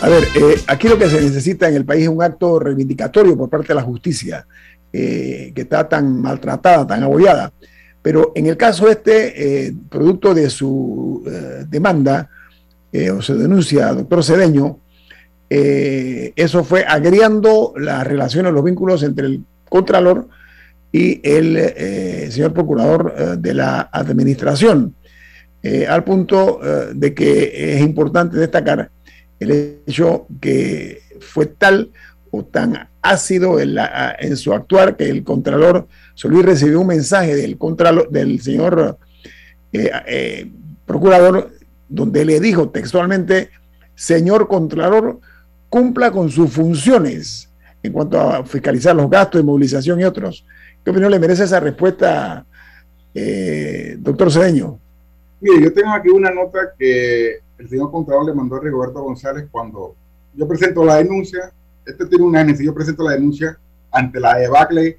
[0.00, 3.36] A ver, eh, aquí lo que se necesita en el país es un acto reivindicatorio
[3.36, 4.46] por parte de la justicia,
[4.92, 7.52] eh, que está tan maltratada, tan abollada.
[8.00, 11.24] Pero en el caso este, eh, producto de su
[11.68, 12.30] demanda
[13.12, 14.78] o se denuncia, doctor Cedeño,
[15.50, 20.28] eso fue agriando las relaciones, los vínculos entre el Contralor
[20.92, 24.94] y el señor Procurador de la Administración,
[25.88, 26.60] al punto
[26.94, 28.90] de que es importante destacar
[29.40, 31.90] el hecho que fue tal
[32.30, 38.10] o tan ácido en, su actuar que el Contralor Solís recibió un mensaje del, contralor,
[38.10, 38.98] del señor
[39.72, 40.50] eh, eh,
[40.84, 41.52] Procurador
[41.88, 43.50] donde le dijo textualmente,
[43.94, 45.20] señor Contralor,
[45.68, 47.48] cumpla con sus funciones
[47.82, 50.44] en cuanto a fiscalizar los gastos de movilización y otros.
[50.84, 52.44] ¿Qué opinión le merece esa respuesta,
[53.14, 54.78] eh, doctor Cedeño?
[55.40, 59.48] Mire, yo tengo aquí una nota que el señor Contralor le mandó a Rigoberto González
[59.50, 59.94] cuando
[60.34, 61.52] yo presento la denuncia,
[61.84, 63.58] este tiene un año, yo presento la denuncia
[63.90, 64.98] ante la debacle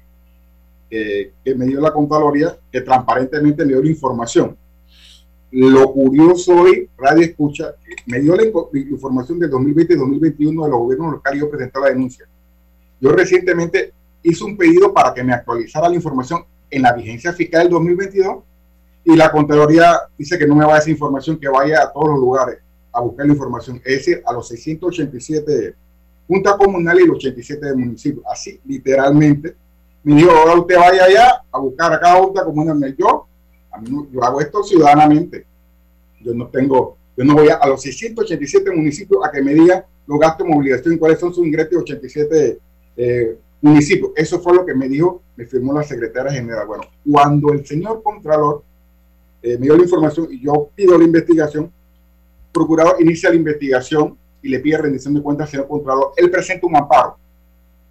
[0.90, 4.56] que me dio la Contraloría, que transparentemente me dio la información.
[5.52, 7.74] Lo curioso hoy, Radio Escucha,
[8.06, 11.80] me dio la, información del 2020 y 2021 de los gobiernos locales y yo presenté
[11.80, 12.26] la denuncia.
[13.00, 13.92] Yo recientemente
[14.22, 18.44] hice un pedido para que me actualizara la información en la vigencia fiscal del 2022
[19.04, 22.10] y la Contraloría dice que no me va a esa información, que vaya a todos
[22.10, 22.58] los lugares
[22.92, 25.74] a buscar la información, es decir, a los 687
[26.26, 28.24] juntas comunales y los 87 municipios.
[28.30, 29.56] Así, literalmente,
[30.02, 32.96] me dijo, ahora usted vaya allá a buscar a cada junta comunal.
[32.96, 33.26] Yo,
[33.70, 35.46] a mí yo hago esto ciudadanamente.
[36.20, 40.18] Yo no tengo, yo no voy a, los 687 municipios a que me digan los
[40.18, 42.58] gastos de movilización, cuáles son sus ingresos de 87
[42.96, 44.12] eh, municipios.
[44.16, 46.66] Eso fue lo que me dijo, me firmó la secretaria general.
[46.66, 48.62] Bueno, cuando el señor Contralor
[49.42, 51.72] eh, me dio la información y yo pido la investigación.
[52.52, 56.12] Procurador inicia la investigación y le pide rendición de cuentas al señor Contralor.
[56.16, 57.16] Él presenta un amparo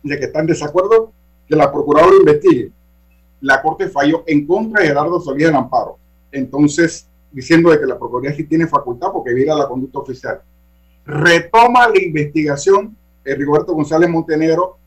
[0.04, 1.12] de que está en desacuerdo
[1.48, 2.72] que la Procuradora investigue.
[3.42, 5.98] La Corte falló en contra de Gerardo Solís del amparo.
[6.32, 10.42] Entonces, diciendo de que la Procuraduría sí tiene facultad porque viola la conducta oficial.
[11.06, 14.78] Retoma la investigación el Rigoberto González Montenegro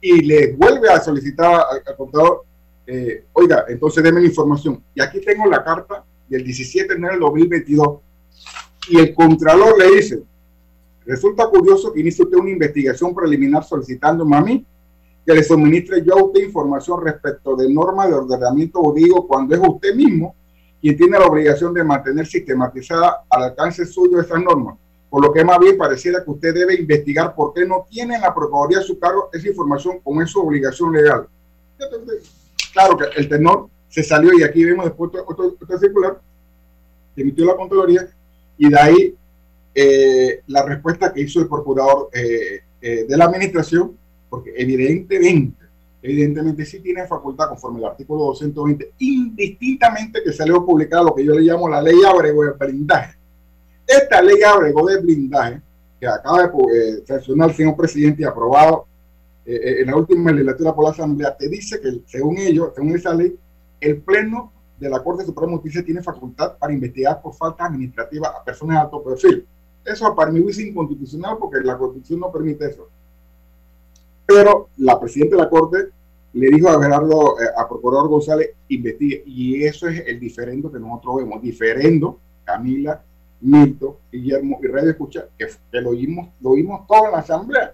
[0.00, 2.44] y le vuelve a solicitar al, contador,
[2.90, 4.82] eh, oiga, entonces déme la información.
[4.94, 7.98] Y aquí tengo la carta del 17 de enero del 2022
[8.88, 10.22] y el contralor le dice,
[11.04, 14.64] resulta curioso que inicie usted una investigación preliminar solicitando a mí
[15.26, 19.60] que le suministre yo a usted información respecto de normas de ordenamiento jurídico cuando es
[19.62, 20.34] usted mismo
[20.80, 24.76] quien tiene la obligación de mantener sistematizada al alcance suyo esas normas.
[25.10, 28.22] Por lo que más bien pareciera que usted debe investigar por qué no tiene en
[28.22, 31.28] la Procuraduría a su cargo esa información como es su obligación legal.
[32.72, 36.20] Claro que el tenor se salió y aquí vemos después otro, circular
[37.14, 38.08] que emitió la Contraloría
[38.56, 39.14] y de ahí
[39.74, 43.96] eh, la respuesta que hizo el procurador eh, eh, de la administración,
[44.28, 45.64] porque evidentemente,
[46.02, 51.34] evidentemente sí tiene facultad conforme al artículo 220, indistintamente que salió publicada lo que yo
[51.34, 53.16] le llamo la ley Abrego de blindaje.
[53.86, 55.60] Esta ley Abrego de blindaje,
[55.98, 58.86] que acaba de sancionar el señor presidente y aprobado
[59.50, 63.34] en la última legislatura por la Asamblea, te dice que según ellos, según esa ley,
[63.80, 68.28] el Pleno de la Corte Suprema de Justicia tiene facultad para investigar por falta administrativa
[68.28, 69.46] a personas de alto perfil.
[69.84, 72.88] Eso para mí es inconstitucional porque la Constitución no permite eso.
[74.26, 75.88] Pero la Presidenta de la Corte
[76.34, 79.22] le dijo a Gerardo, eh, a Procurador González, investigue.
[79.26, 81.40] Y eso es el diferendo que nosotros vemos.
[81.40, 83.02] Diferendo, Camila,
[83.40, 87.72] Milton, Guillermo y Radio Escucha, que, que lo, oímos, lo oímos todo en la Asamblea,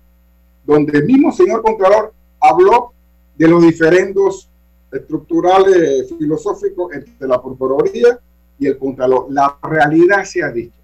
[0.65, 2.93] donde el mismo señor Contralor habló
[3.37, 4.49] de los diferendos
[4.93, 8.19] estructurales filosóficos entre la Procuraduría
[8.59, 9.27] y el Contralor.
[9.31, 10.77] La realidad se ha dicho.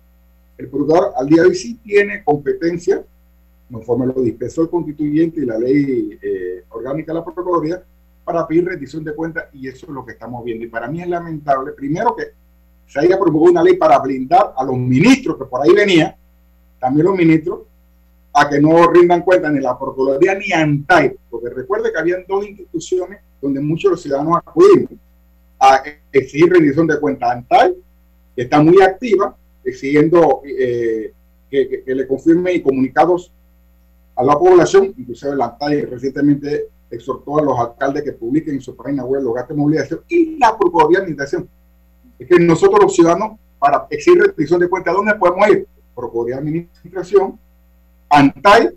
[0.59, 3.05] El Procurador al día de hoy sí tiene competencia,
[3.71, 7.83] conforme lo dispensó el constituyente y la ley eh, orgánica de la Procuraduría,
[8.25, 10.65] para pedir rendición de cuentas y eso es lo que estamos viendo.
[10.65, 12.25] Y para mí es lamentable, primero que
[12.87, 16.17] se haya promulgado una ley para blindar a los ministros que por ahí venía,
[16.79, 17.61] también los ministros,
[18.33, 22.47] a que no rindan cuenta ni la Procuraduría ni ANTAI, porque recuerde que habían dos
[22.47, 24.89] instituciones donde muchos los ciudadanos acuden
[25.59, 27.31] a exigir rendición de cuentas.
[27.31, 27.75] ANTAI,
[28.37, 31.13] que está muy activa, exigiendo eh,
[31.51, 33.33] que, le confirme comunicados
[34.15, 38.77] a la población, inclusive la ANTAI recientemente exhortó a los alcaldes que publiquen en su
[38.77, 41.49] página web los gastos de movilización y la Procuraduría de.
[42.19, 45.67] Es que nosotros los ciudadanos, para exigir rendición de cuentas, ¿dónde podemos ir?
[45.95, 47.39] Procuraduría de Administración,
[48.11, 48.71] ANTAI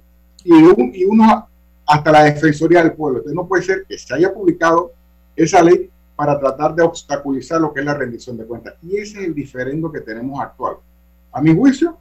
[0.46, 0.54] y,
[1.02, 1.48] y uno
[1.86, 3.20] hasta la Defensoría del Pueblo.
[3.20, 4.94] Entonces no puede ser que se haya publicado
[5.36, 8.76] esa ley para tratar de obstaculizar lo que es la rendición de cuentas.
[8.82, 10.78] Y ese es el diferendo que tenemos actual.
[11.32, 11.98] A mi juicio,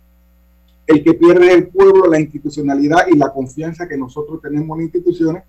[0.87, 5.43] el que pierde el pueblo la institucionalidad y la confianza que nosotros tenemos en instituciones,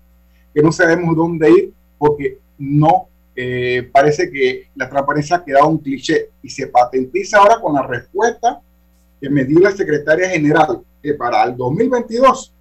[0.52, 5.78] que no sabemos dónde ir porque no eh, parece que la transparencia ha quedado un
[5.78, 8.60] cliché y se patentiza ahora con la respuesta
[9.20, 10.80] que me dio la secretaria general
[11.12, 12.54] para el 2022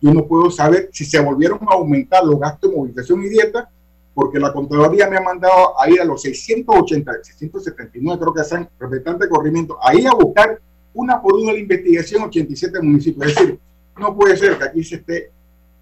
[0.00, 3.68] yo no puedo saber si se volvieron a aumentar los gastos de movilización y dieta,
[4.14, 8.68] porque la Contraloría me ha mandado a ir a los 680, 679, creo que son
[8.78, 10.60] representantes de corrimiento, ahí a buscar
[10.94, 13.28] una por una la investigación 87 municipios.
[13.28, 13.58] Es decir,
[13.98, 15.30] no puede ser que aquí se esté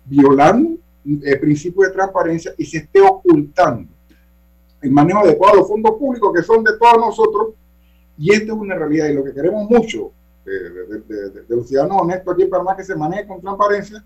[0.04, 3.88] violando el principio de transparencia y se esté ocultando
[4.82, 7.48] el manejo adecuado de los fondos públicos que son de todos nosotros.
[8.18, 10.12] Y esto es una realidad y lo que queremos mucho
[10.46, 14.04] de, los ciudadanos honestos aquí en Panamá que se maneje con transparencia.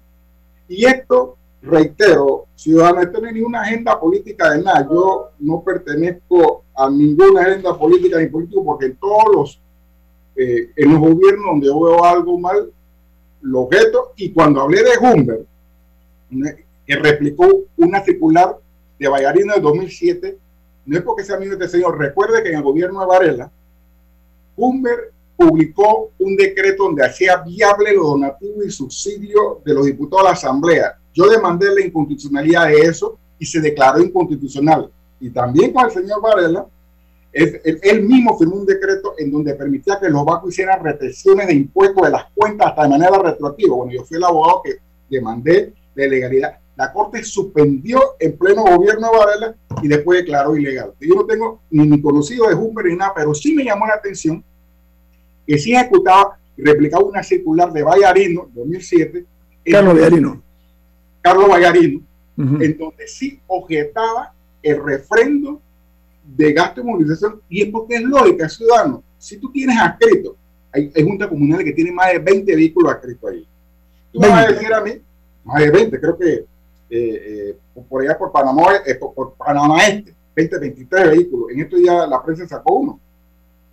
[0.68, 4.88] Y esto, reitero, ciudadanos, esto no es ninguna agenda política de nada.
[4.88, 9.60] Yo no pertenezco a ninguna agenda política ni político porque en todos los,
[10.36, 12.72] eh, en los gobiernos donde yo veo algo mal,
[13.42, 14.12] lo objeto.
[14.16, 15.44] Y cuando hablé de Humber,
[16.86, 18.56] que replicó una circular
[18.98, 20.38] de Vallarino de 2007,
[20.86, 21.98] no es porque sea amigo de este señor.
[21.98, 23.50] Recuerde que en el gobierno de Varela,
[24.56, 30.28] Humber publicó un decreto donde hacía viable los donativos y subsidios de los diputados a
[30.28, 30.98] la Asamblea.
[31.14, 34.90] Yo demandé la inconstitucionalidad de eso y se declaró inconstitucional.
[35.18, 36.66] Y también con el señor Varela,
[37.32, 42.04] él, mismo firmó un decreto en donde permitía que los bancos hicieran retenciones de impuestos
[42.04, 43.76] de las cuentas hasta de manera retroactiva.
[43.76, 44.76] Bueno, yo fui el abogado que
[45.08, 46.58] demandé la ilegalidad.
[46.76, 50.92] La Corte suspendió en pleno gobierno de Varela y después declaró ilegal.
[51.00, 54.44] Yo no tengo ni, conocido de Humber ni nada, pero sí me llamó la atención
[55.50, 59.26] que sí ejecutaba y replicaba una circular de Vallarino, 2007.
[59.64, 60.42] Carlos Vallarino.
[61.20, 62.02] Carlos Vallarino,
[62.36, 64.32] en donde sí objetaba
[64.62, 65.60] el refrendo
[66.24, 69.02] de gasto de movilización y es porque es lógica, ciudadano.
[69.18, 70.36] Si tú tienes adscrito
[70.70, 73.48] hay, hay juntas comunales que tienen más de 20 vehículos adscritos ahí.
[74.12, 75.02] Tú me vas a decir a mí,
[75.42, 76.46] más de 20, creo que eh,
[76.90, 77.56] eh,
[77.88, 81.50] por allá por Panamá, eh, por, Panamá Este, 20, 23 vehículos.
[81.50, 83.00] En esto ya la prensa sacó uno.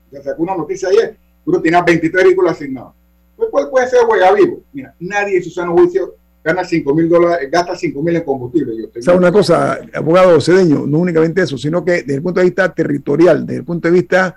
[0.10, 1.18] Ya sacó una noticia ayer.
[1.48, 2.94] Uno tenía 23 vehículos asignados.
[3.38, 4.60] Pues, ¿Cuál puede ser huella vivo?
[4.74, 8.74] Mira, nadie en su sano juicio gana 5 mil dólares, gasta 5 mil en combustible.
[8.86, 12.48] o sea, una cosa, abogado Cedeño, no únicamente eso, sino que desde el punto de
[12.48, 14.36] vista territorial, desde el punto de vista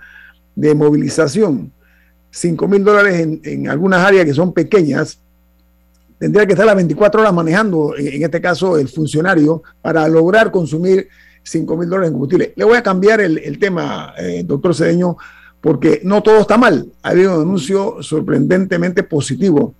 [0.55, 1.73] de movilización,
[2.29, 5.19] 5 mil dólares en, en, algunas áreas que son pequeñas,
[6.17, 11.09] tendría que estar las 24 horas manejando, en, este caso, el funcionario, para lograr consumir
[11.43, 12.53] 5 mil dólares en combustible.
[12.55, 15.17] Le voy a cambiar el, el tema, eh, doctor Cedeño,
[15.61, 16.87] porque no todo está mal.
[17.03, 19.75] Ha habido un anuncio sorprendentemente positivo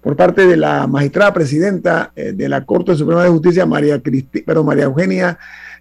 [0.00, 4.42] por parte de la magistrada presidenta eh, de la Corte Suprema de Justicia, María, Cristi,
[4.42, 5.38] pero María Eugenia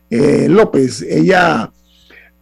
[0.10, 1.02] eh, López.
[1.02, 1.72] Ella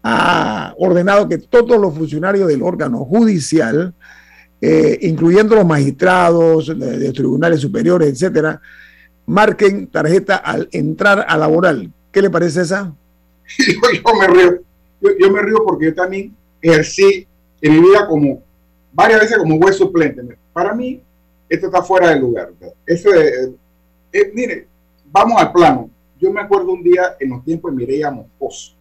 [0.03, 3.93] ha ordenado que todos los funcionarios del órgano judicial,
[4.62, 8.60] eh, incluyendo los magistrados de, los tribunales superiores, etcétera,
[9.26, 11.91] marquen tarjeta al entrar a laboral.
[12.12, 12.93] ¿Qué le parece esa?
[13.58, 14.62] yo, me río.
[15.20, 16.34] Yo, me río porque yo también
[16.72, 17.28] ejercí
[17.61, 18.43] en mi vida como
[18.93, 20.22] varias veces como juez suplente.
[20.53, 21.01] Para mí,
[21.49, 22.51] esto está fuera de lugar.
[22.86, 23.49] Eso es,
[24.11, 24.68] eh, mire,
[25.05, 25.89] vamos al plano.
[26.20, 28.74] Yo me acuerdo un día en los tiempos de Mireya Moscoso,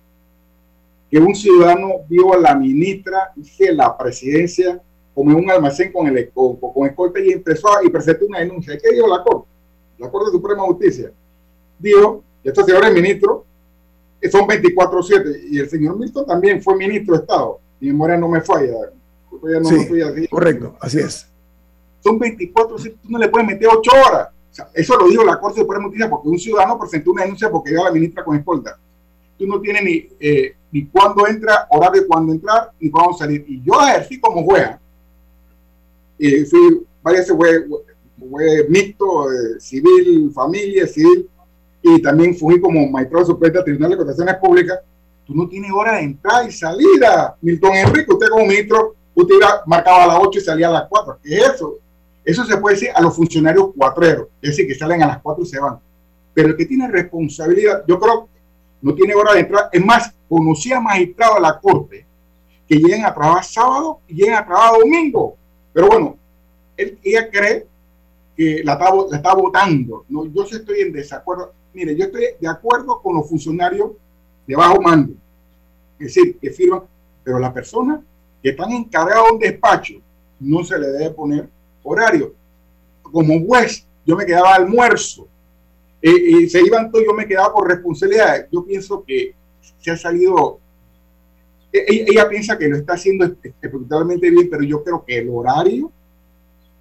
[1.10, 4.80] que un ciudadano vio a la ministra de la presidencia
[5.14, 8.40] como en un almacén con, el, con, con escolta y empezó a, y presentó una
[8.40, 8.78] denuncia.
[8.78, 9.48] ¿Qué dijo la Corte?
[9.98, 11.12] La Corte Suprema de Justicia
[11.78, 13.42] dijo, y estos señores ministros
[14.30, 18.40] son 24-7, y el señor Milton también fue ministro de Estado, mi memoria no me
[18.40, 18.74] falla.
[19.64, 21.28] sí, correcto, así es
[22.06, 24.28] son 24, tú no le puedes meter 8 horas.
[24.74, 27.82] eso lo dijo la Corte de Justicia porque un ciudadano presentó una denuncia porque iba
[27.82, 28.78] a la ministra con escolta.
[29.36, 33.44] Tú no tienes ni, eh, ni cuándo entra, horario de cuándo entrar, ni cuándo salir.
[33.48, 34.70] Y yo ejercí como juez.
[36.18, 37.64] Y fui varias juez,
[38.18, 41.28] juez mixto, eh, civil, familia, civil.
[41.82, 44.78] Y también fui como magistrado suplente del Tribunal de Contrataciones Públicas.
[45.26, 47.36] Tú no tienes hora de entrada y salida.
[47.40, 50.88] Milton Enrique, usted como ministro, usted iba, marcaba a las 8 y salía a las
[50.88, 51.18] 4.
[51.22, 51.78] ¿Qué es eso?
[52.26, 55.44] Eso se puede decir a los funcionarios cuatreros, es decir, que salen a las cuatro
[55.44, 55.78] y se van.
[56.34, 58.28] Pero el que tiene responsabilidad, yo creo,
[58.82, 59.68] no tiene hora de entrar.
[59.72, 62.04] Es más, conocí a magistrados de la corte
[62.68, 65.36] que lleguen a trabajar sábado y lleguen a trabajar domingo.
[65.72, 66.18] Pero bueno,
[66.76, 67.68] ella cree
[68.36, 70.04] que la está, la está votando.
[70.08, 71.52] No, yo estoy en desacuerdo.
[71.72, 73.92] Mire, yo estoy de acuerdo con los funcionarios
[74.46, 75.14] de bajo mando,
[75.98, 76.82] es decir, que firman,
[77.24, 78.02] pero la persona
[78.42, 79.94] que están encargadas de un despacho
[80.38, 81.48] no se le debe poner
[81.82, 82.34] horario.
[83.02, 85.26] Como juez, yo me quedaba almuerzo.
[86.02, 88.46] y se iban todos, yo me quedaba por responsabilidad.
[88.52, 89.34] Yo pienso que
[89.78, 90.60] se ha salido.
[91.72, 95.28] E, e, ella, piensa que lo está haciendo espectacularmente bien, pero yo creo que el
[95.30, 95.90] horario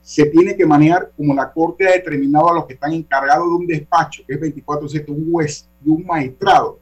[0.02, 3.56] se tiene que manejar como la corte ha determinado a los que están encargados de
[3.56, 6.80] un despacho, que es 24-7, un juez y un magistrado.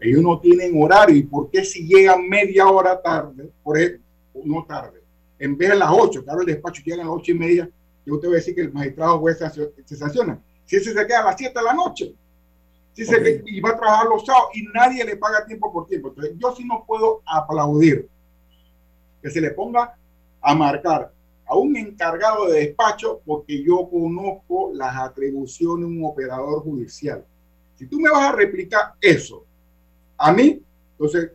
[0.00, 1.16] Ellos no tienen horario.
[1.16, 3.50] ¿Y por qué si llegan media hora tarde?
[3.62, 4.02] Por ejemplo,
[4.44, 4.98] no tarde
[5.38, 7.70] en vez de las 8, claro, el despacho llega a las 8 y media,
[8.04, 10.42] yo te voy a decir que el magistrado juez se sanciona.
[10.64, 12.14] Si ese se queda a las 7 de la noche,
[12.92, 16.08] si se, y va a trabajar los sábados y nadie le paga tiempo por tiempo.
[16.08, 18.08] Entonces, yo sí no puedo aplaudir
[19.22, 19.96] que se le ponga
[20.40, 21.12] a marcar
[21.46, 27.24] a un encargado de despacho porque yo conozco las atribuciones de un operador judicial.
[27.76, 29.44] Si tú me vas a replicar eso
[30.18, 30.60] a mí,
[30.92, 31.30] entonces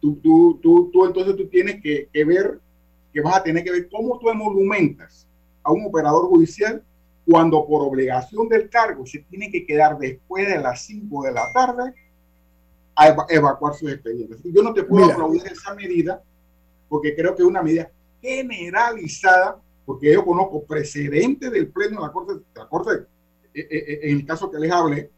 [0.00, 2.60] tú, tú, tú, tú entonces tú tienes que, que ver
[3.12, 5.26] que vas a tener que ver cómo tú emolumentas
[5.62, 6.82] a un operador judicial
[7.26, 11.52] cuando por obligación del cargo se tiene que quedar después de las 5 de la
[11.52, 11.94] tarde
[12.94, 14.40] a evacuar sus expedientes.
[14.44, 16.22] Yo no te puedo aplaudir esa medida
[16.88, 17.90] porque creo que es una medida
[18.20, 23.06] generalizada, porque yo conozco precedentes del Pleno de la Corte, la corte
[23.54, 25.10] eh, eh, eh, en el caso que les hablé,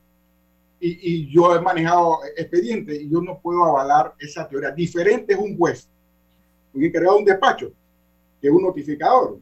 [0.87, 4.71] y, y yo he manejado expedientes y yo no puedo avalar esa teoría.
[4.71, 5.89] Diferente es un juez,
[6.75, 7.73] un encargado de un despacho,
[8.39, 9.39] que un notificador,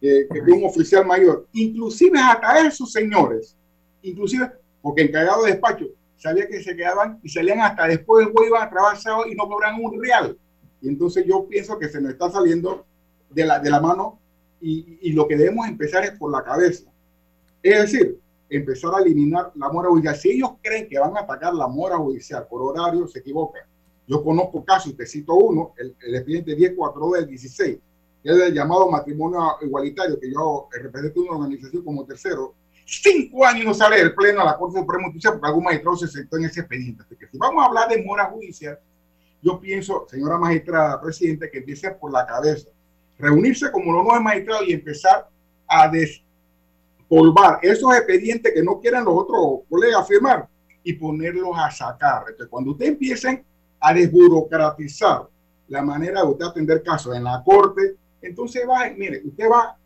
[0.00, 3.56] que, que un oficial mayor, inclusive hasta esos señores,
[4.02, 8.48] inclusive porque encargado de despacho sabía que se quedaban y salían hasta después del juego,
[8.48, 10.36] iban a trabajar y no cobran un real.
[10.80, 12.84] Y entonces yo pienso que se nos está saliendo
[13.30, 14.18] de la, de la mano
[14.60, 16.90] y, y, lo que debemos empezar es por la cabeza.
[17.62, 18.18] Es decir,
[18.56, 20.16] empezar a eliminar la mora judicial.
[20.16, 23.62] Si ellos creen que van a atacar la mora judicial por horario, se equivocan.
[24.06, 27.78] Yo conozco casos, te cito uno, el, el expediente 1042 del 16,
[28.24, 33.74] es el llamado matrimonio igualitario, que yo represento una organización como tercero, cinco años no
[33.74, 36.44] sale del pleno a la Corte Suprema de Justicia porque algún magistrado se sentó en
[36.44, 37.02] ese expediente.
[37.04, 38.78] Así que si vamos a hablar de mora judicial,
[39.40, 42.68] yo pienso, señora magistrada, presidente, que empiece por la cabeza.
[43.18, 45.28] reunirse como los nuevos magistrados y empezar
[45.68, 45.88] a
[47.12, 50.48] despolvar esos expedientes que no quieran los otros colegas firmar
[50.82, 52.24] y ponerlos a sacar.
[52.28, 53.44] Entonces, cuando usted empiecen
[53.80, 55.28] a desburocratizar
[55.68, 59.76] la manera de usted atender casos en la corte, entonces va, mire, usted va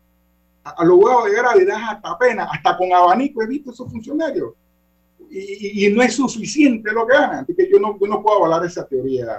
[0.63, 4.53] a, los huevos de gravedad hasta pena, hasta con abanico he visto esos funcionarios.
[5.29, 7.39] Y, y, no es suficiente lo que ganan.
[7.39, 9.37] Así que yo no, yo no puedo avalar esa teoría,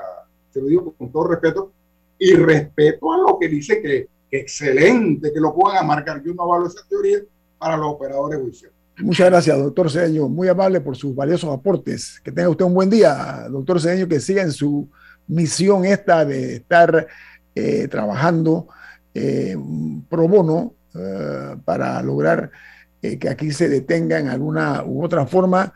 [0.50, 1.72] se lo digo con todo respeto,
[2.18, 6.22] y respeto a lo que dice que excelente que lo puedan marcar.
[6.22, 7.20] Yo no avalo esa teoría
[7.58, 8.78] para los operadores judiciales.
[9.00, 10.28] Muchas gracias, doctor Cedeño.
[10.28, 12.20] Muy amable por sus valiosos aportes.
[12.24, 14.88] Que tenga usted un buen día, doctor Cedeño, que siga en su
[15.28, 17.06] misión esta de estar
[17.54, 18.66] eh, trabajando
[19.14, 19.56] eh,
[20.08, 22.50] pro bono eh, para lograr
[23.00, 25.72] que aquí se detenga en alguna u otra forma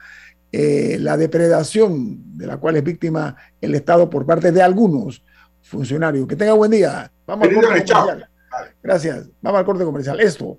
[0.51, 5.25] la depredación de la cual es víctima el Estado por parte de algunos
[5.63, 6.27] funcionarios.
[6.27, 7.11] Que tenga buen día.
[7.25, 8.29] Vamos al corte comercial.
[8.83, 9.29] Gracias.
[9.41, 10.21] Vamos al corte comercial.
[10.21, 10.59] Esto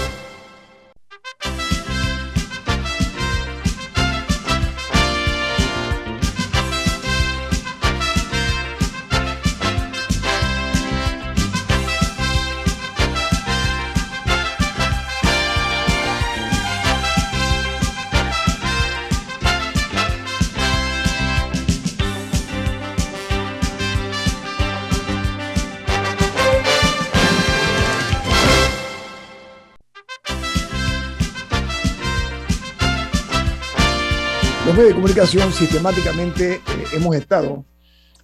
[35.01, 36.59] Comunicación sistemáticamente eh,
[36.93, 37.65] hemos estado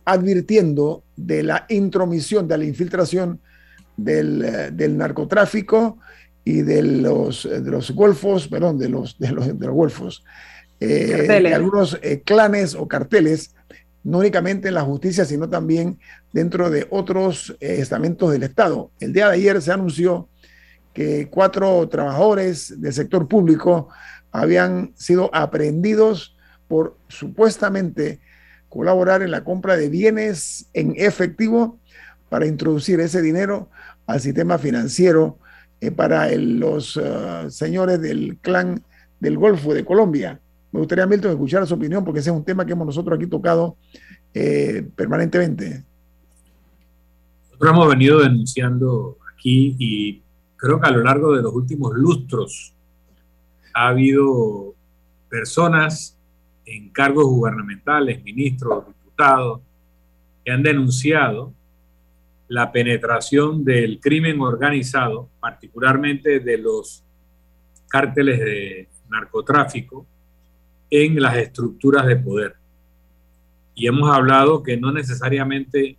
[0.06, 3.42] advirtiendo de la intromisión, de la infiltración
[3.96, 5.98] del, eh, narcotráfico
[6.46, 10.24] y de los, de los golfos, perdón, de los, de los, de los golfos,
[10.80, 13.56] eh, de algunos clanes o carteles,
[14.04, 15.98] no únicamente en la justicia, sino también
[16.32, 18.92] dentro de otros estamentos del Estado.
[19.00, 20.30] El día de ayer se anunció
[20.94, 23.90] que cuatro trabajadores del sector público
[24.32, 26.37] habían sido aprehendidos
[26.68, 28.20] por supuestamente
[28.70, 31.80] colaborar en la compra de bienes en efectivo
[32.30, 33.70] para introducir ese dinero
[34.06, 35.40] al sistema financiero
[35.80, 38.84] eh, para los uh, señores del clan
[39.20, 40.40] del Golfo de Colombia.
[40.72, 43.28] Me gustaría, Milton, escuchar su opinión porque ese es un tema que hemos nosotros aquí
[43.28, 43.78] tocado
[44.34, 45.84] eh, permanentemente.
[47.46, 50.22] Nosotros hemos venido denunciando aquí y
[50.58, 52.74] creo que a lo largo de los últimos lustros
[53.74, 54.76] ha habido
[55.30, 56.17] personas
[56.68, 59.62] en cargos gubernamentales, ministros, diputados,
[60.44, 61.54] que han denunciado
[62.50, 67.04] la penetración del crimen organizado, particularmente de los
[67.88, 70.06] cárteles de narcotráfico,
[70.90, 72.56] en las estructuras de poder.
[73.74, 75.98] Y hemos hablado que no necesariamente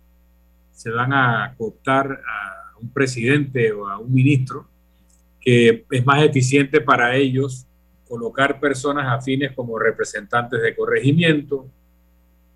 [0.71, 4.67] se van a cooptar a un presidente o a un ministro,
[5.41, 7.65] que es más eficiente para ellos
[8.09, 11.67] colocar personas afines como representantes de corregimiento,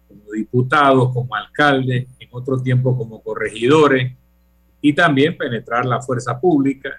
[0.08, 4.12] como diputados, como alcaldes, en otro tiempo como corregidores,
[4.82, 6.90] y también penetrar la fuerza pública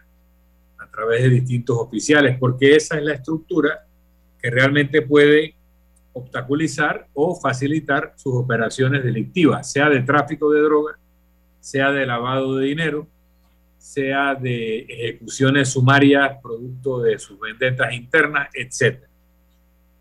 [0.78, 3.86] a través de distintos oficiales, porque esa es la estructura
[4.40, 5.56] que realmente puede
[6.12, 10.96] obstaculizar o facilitar sus operaciones delictivas, sea de tráfico de drogas,
[11.58, 13.08] sea de lavado de dinero,
[13.84, 19.04] sea de ejecuciones sumarias producto de sus vendetas internas, etc.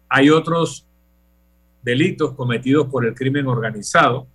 [0.08, 0.88] Hay otros
[1.82, 4.26] delitos cometidos por el crimen organizado,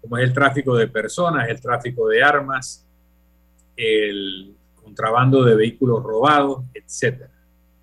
[0.00, 2.88] como es el tráfico de personas, el tráfico de armas,
[3.76, 7.26] el contrabando de vehículos robados, etc.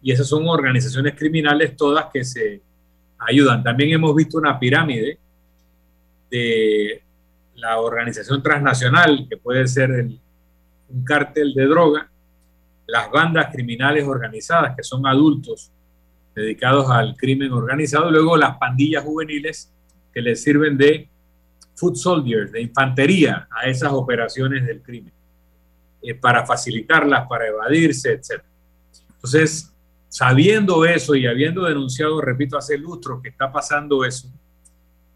[0.02, 2.64] Y esas son organizaciones criminales todas que se
[3.20, 3.62] ayudan.
[3.62, 5.20] También hemos visto una pirámide
[6.32, 7.04] de
[7.60, 12.10] la organización transnacional, que puede ser un cártel de droga,
[12.88, 15.72] las bandas criminales organizadas, que son adultos
[16.36, 19.72] dedicados al crimen organizado, luego las pandillas juveniles
[20.14, 21.10] que les sirven de
[21.76, 25.14] foot soldiers, de infantería a esas operaciones del crimen,
[26.02, 28.44] eh, para facilitarlas, para evadirse, etc.
[29.16, 29.74] Entonces,
[30.08, 34.30] sabiendo eso y habiendo denunciado, repito, hace lustro que está pasando eso,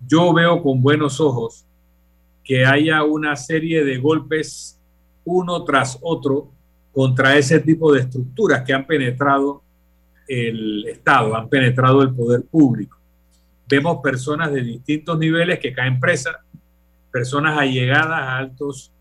[0.05, 1.65] yo veo con buenos ojos
[2.43, 4.79] que haya una serie de golpes
[5.25, 6.51] uno tras otro
[6.91, 9.63] contra ese tipo de estructuras que han penetrado
[10.27, 12.97] el Estado, han penetrado el poder público.
[13.67, 16.35] Vemos personas de distintos niveles que caen presas,
[17.11, 18.91] personas allegadas a altos,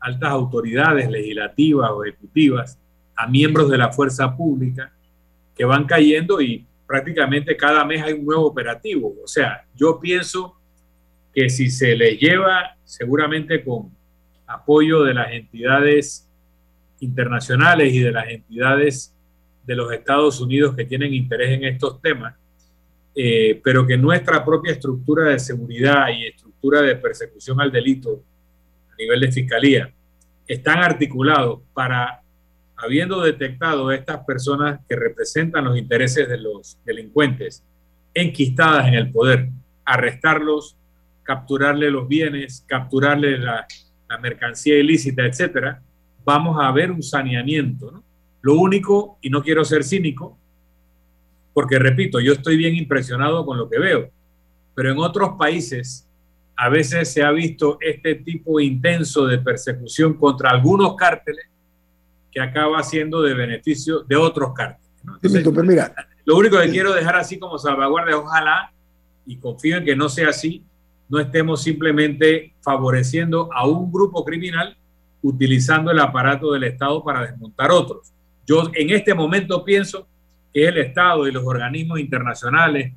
[0.00, 2.78] altas autoridades legislativas o ejecutivas,
[3.16, 4.92] a miembros de la fuerza pública,
[5.54, 9.14] que van cayendo y prácticamente cada mes hay un nuevo operativo.
[9.22, 10.57] O sea, yo pienso
[11.38, 13.92] que si se les lleva, seguramente con
[14.44, 16.28] apoyo de las entidades
[16.98, 19.14] internacionales y de las entidades
[19.64, 22.34] de los Estados Unidos que tienen interés en estos temas,
[23.14, 28.20] eh, pero que nuestra propia estructura de seguridad y estructura de persecución al delito
[28.92, 29.94] a nivel de fiscalía
[30.48, 32.20] están articulados para,
[32.76, 37.62] habiendo detectado a estas personas que representan los intereses de los delincuentes
[38.12, 39.50] enquistadas en el poder,
[39.84, 40.74] arrestarlos,
[41.28, 43.66] capturarle los bienes, capturarle la,
[44.08, 45.82] la mercancía ilícita, etcétera,
[46.24, 47.90] vamos a ver un saneamiento.
[47.90, 48.02] ¿no?
[48.40, 50.38] Lo único, y no quiero ser cínico,
[51.52, 54.10] porque repito, yo estoy bien impresionado con lo que veo,
[54.74, 56.08] pero en otros países
[56.56, 61.44] a veces se ha visto este tipo intenso de persecución contra algunos cárteles
[62.32, 64.88] que acaba siendo de beneficio de otros cárteles.
[66.24, 68.72] lo único que quiero dejar así como salvaguardia, ojalá,
[69.26, 70.64] y confío en que no sea así,
[71.08, 74.76] no estemos simplemente favoreciendo a un grupo criminal
[75.22, 78.12] utilizando el aparato del Estado para desmontar otros.
[78.46, 80.06] Yo en este momento pienso
[80.52, 82.92] que el Estado y los organismos internacionales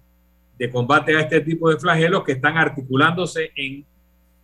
[0.57, 3.85] de combate a este tipo de flagelos que están articulándose en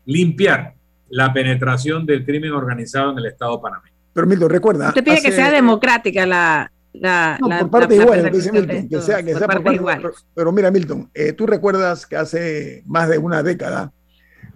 [0.05, 0.73] limpiar
[1.09, 3.95] la penetración del crimen organizado en el Estado panameño.
[4.13, 4.87] Pero Milton, recuerda.
[4.89, 9.23] Usted pide que sea democrática la, la, no, por parte igual, dice Milton, que sea,
[9.23, 10.11] que sea por parte igual.
[10.33, 13.91] Pero, mira, Milton, eh, tú recuerdas que hace más de una década,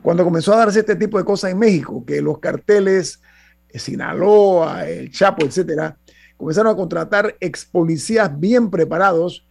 [0.02, 3.22] cuando comenzó a darse este tipo de cosas en México, que los carteles,
[3.70, 5.98] eh, Sinaloa, el Chapo, etcétera,
[6.38, 9.46] comenzaron a contratar ex policías bien preparados,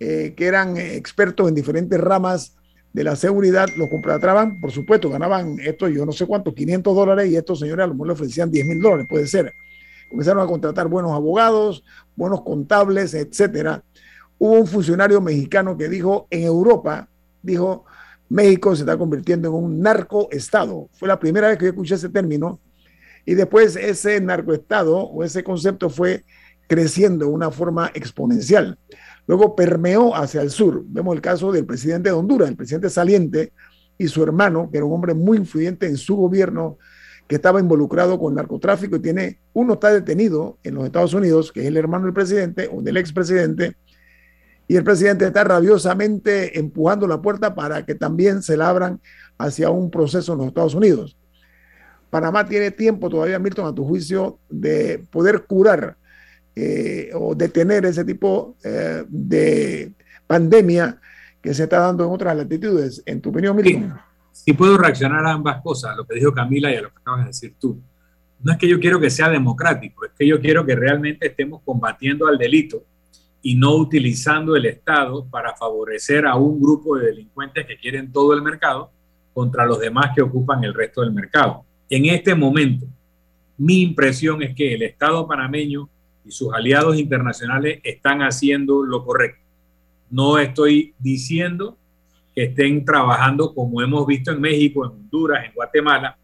[0.00, 2.56] eh, que eran expertos en diferentes ramas
[2.92, 7.30] de la seguridad, los contrataban, por supuesto, ganaban esto, yo no sé cuánto, 500 dólares,
[7.30, 9.54] y estos señores a lo mejor le ofrecían 10 mil dólares, puede ser
[10.12, 11.82] comenzaron a contratar buenos abogados,
[12.14, 13.82] buenos contables, etcétera.
[14.38, 17.08] Hubo un funcionario mexicano que dijo en Europa,
[17.42, 17.84] dijo,
[18.28, 20.88] México se está convirtiendo en un narcoestado.
[20.92, 22.60] Fue la primera vez que yo escuché ese término.
[23.24, 26.24] Y después ese narcoestado o ese concepto fue
[26.68, 28.78] creciendo de una forma exponencial.
[29.26, 30.82] Luego permeó hacia el sur.
[30.86, 33.52] Vemos el caso del presidente de Honduras, el presidente saliente,
[33.96, 36.78] y su hermano, que era un hombre muy influyente en su gobierno,
[37.26, 41.60] que estaba involucrado con narcotráfico y tiene, uno está detenido en los Estados Unidos, que
[41.60, 43.76] es el hermano del presidente o del expresidente,
[44.68, 49.00] y el presidente está rabiosamente empujando la puerta para que también se la abran
[49.38, 51.16] hacia un proceso en los Estados Unidos.
[52.10, 55.96] Panamá tiene tiempo todavía, Milton, a tu juicio, de poder curar
[56.54, 59.94] eh, o detener ese tipo eh, de
[60.26, 61.00] pandemia
[61.40, 63.02] que se está dando en otras latitudes.
[63.06, 63.94] En tu opinión, Milton
[64.32, 66.98] si puedo reaccionar a ambas cosas, a lo que dijo Camila y a lo que
[66.98, 67.80] acabas de decir tú.
[68.42, 71.62] No es que yo quiero que sea democrático, es que yo quiero que realmente estemos
[71.64, 72.82] combatiendo al delito
[73.40, 78.32] y no utilizando el Estado para favorecer a un grupo de delincuentes que quieren todo
[78.34, 78.90] el mercado
[79.32, 81.64] contra los demás que ocupan el resto del mercado.
[81.88, 82.86] En este momento,
[83.58, 85.88] mi impresión es que el Estado panameño
[86.24, 89.42] y sus aliados internacionales están haciendo lo correcto.
[90.10, 91.76] No estoy diciendo
[92.34, 96.16] que estén trabajando como hemos visto en México, en Honduras, en Guatemala,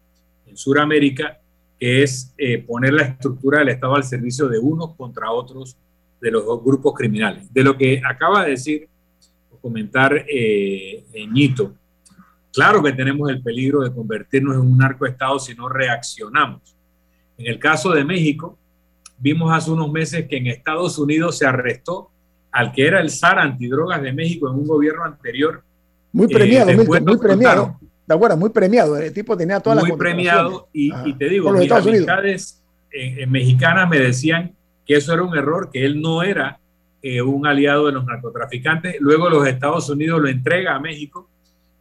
[0.47, 1.39] en Sudamérica,
[1.79, 5.77] que es eh, poner la estructura del Estado al servicio de unos contra otros
[6.19, 7.51] de los dos grupos criminales.
[7.53, 8.89] De lo que acaba de decir
[9.51, 11.75] o comentar eh, Ñito,
[12.51, 16.75] claro que tenemos el peligro de convertirnos en un narcoestado si no reaccionamos.
[17.37, 18.57] En el caso de México,
[19.17, 22.09] vimos hace unos meses que en Estados Unidos se arrestó
[22.51, 25.63] al que era el zar antidrogas de México en un gobierno anterior
[26.11, 27.79] muy eh, premiado, muy premiado.
[28.05, 28.37] ¿De acuerdo?
[28.37, 28.97] Muy premiado.
[28.97, 30.67] El tipo tenía todas las Muy premiado.
[30.73, 34.55] Y, te digo, mis amistades eh, mexicanas me decían
[34.85, 36.59] que eso era un error, que él no era
[37.03, 38.95] eh, un aliado de los narcotraficantes.
[38.99, 41.29] Luego los Estados Unidos lo entrega a México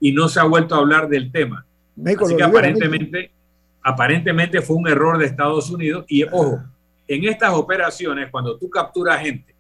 [0.01, 1.65] y no se ha vuelto a hablar del tema.
[2.05, 3.31] Así que aparentemente,
[3.83, 6.05] aparentemente fue un error de Estados Unidos.
[6.09, 6.63] Y ojo,
[7.09, 9.55] en estas operaciones, cuando tú capturas gente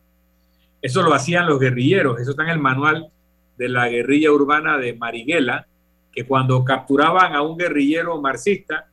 [0.83, 3.11] Eso lo hacían los guerrilleros, eso está en el manual
[3.59, 5.67] de la guerrilla urbana de Marighella,
[6.13, 8.87] que cuando capturaban a un guerrillero marxista,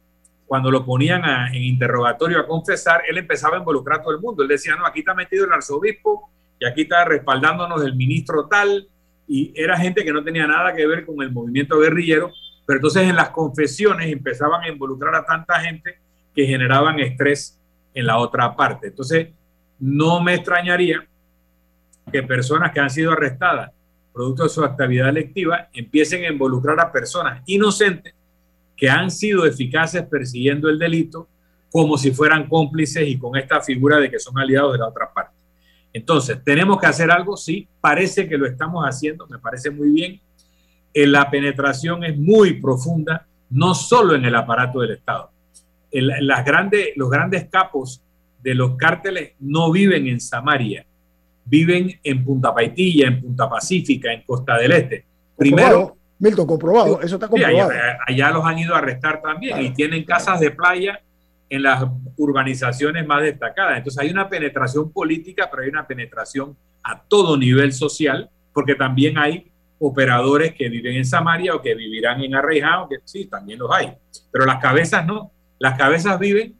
[0.48, 4.44] cuando lo ponían en interrogatorio a confesar, él empezaba a involucrar a todo el mundo.
[4.44, 8.88] Él decía, no, aquí está metido el arzobispo y aquí está respaldándonos el ministro tal,
[9.28, 12.32] y era gente que no tenía nada que ver con el movimiento guerrillero,
[12.66, 16.00] pero entonces en las confesiones empezaban a involucrar a tanta gente
[16.36, 17.60] que generaban estrés
[17.94, 18.88] en la otra parte.
[18.88, 19.30] Entonces,
[19.80, 21.06] no me extrañaría
[22.12, 23.72] que personas que han sido arrestadas
[24.16, 28.16] producto de su actividad electiva empiecen a involucrar a personas inocentes
[28.78, 31.28] que han sido eficaces persiguiendo el delito
[31.70, 35.12] como si fueran cómplices y con esta figura de que son aliados de la otra
[35.14, 35.36] parte.
[35.92, 37.36] Entonces, ¿tenemos que hacer algo?
[37.36, 40.22] Sí, parece que lo estamos haciendo, me parece muy bien.
[40.94, 45.32] Eh, la penetración es muy profunda, no solo en el aparato del Estado.
[45.92, 48.02] las grandes, los grandes capos
[48.42, 50.86] de los cárteles no viven en Samaria,
[51.46, 55.06] viven en Punta Paitilla, en Punta Pacífica, en Costa del Este.
[55.38, 57.72] Primero, Milton, comprobado, eso está comprobado.
[58.08, 61.00] allá, los han ido a arrestar también y tienen casas de playa
[61.50, 61.86] en las
[62.18, 63.78] urbanizaciones más destacadas.
[63.78, 69.18] Entonces hay una penetración política, pero hay una penetración a todo nivel social, porque también
[69.18, 73.70] hay operadores que viven en Samaria o que vivirán en Arreiján, que sí, también los
[73.72, 73.94] hay.
[74.32, 75.32] Pero las cabezas no.
[75.60, 76.56] Las cabezas viven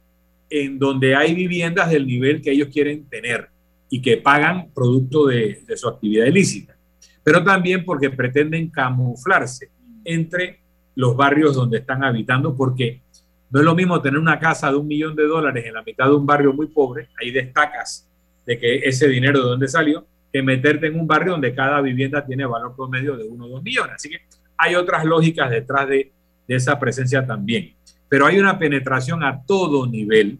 [0.50, 3.48] en donde hay viviendas del nivel que ellos quieren tener
[3.88, 6.76] y que pagan producto de, su actividad ilícita.
[7.22, 9.70] Pero también porque pretenden camuflarse
[10.04, 10.60] entre
[10.94, 13.02] los barrios donde están habitando, porque
[13.50, 16.06] no es lo mismo tener una casa de un millón de dólares en la mitad
[16.06, 18.08] de un barrio muy pobre, ahí destacas
[18.44, 22.24] de que ese dinero de dónde salió, que meterte en un barrio donde cada vivienda
[22.24, 23.94] tiene valor promedio de uno o dos millones.
[23.96, 24.20] Así que
[24.56, 26.12] hay otras lógicas detrás de,
[26.46, 27.74] de esa presencia también.
[28.08, 30.38] Pero hay una penetración a todo nivel,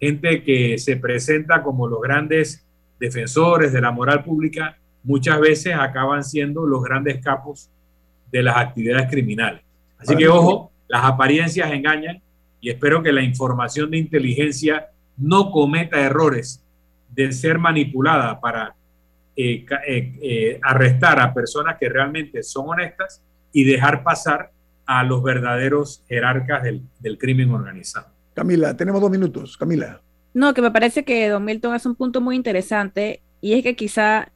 [0.00, 2.66] gente que se presenta como los grandes
[2.98, 7.70] defensores de la moral pública, muchas veces acaban siendo los grandes capos
[8.30, 9.62] de las actividades criminales.
[9.98, 12.22] Así que ojo, las apariencias engañan
[12.60, 16.64] y espero que la información de inteligencia no cometa errores
[17.10, 18.74] de ser manipulada para
[19.36, 23.22] eh, eh, eh, arrestar a personas que realmente son honestas
[23.52, 24.50] y dejar pasar
[24.86, 28.08] a los verdaderos jerarcas del, del crimen organizado.
[28.40, 29.54] Camila, tenemos dos minutos.
[29.58, 30.00] Camila.
[30.32, 33.76] No, que me parece que Don Milton hace un punto muy interesante y es que
[33.76, 34.32] quizá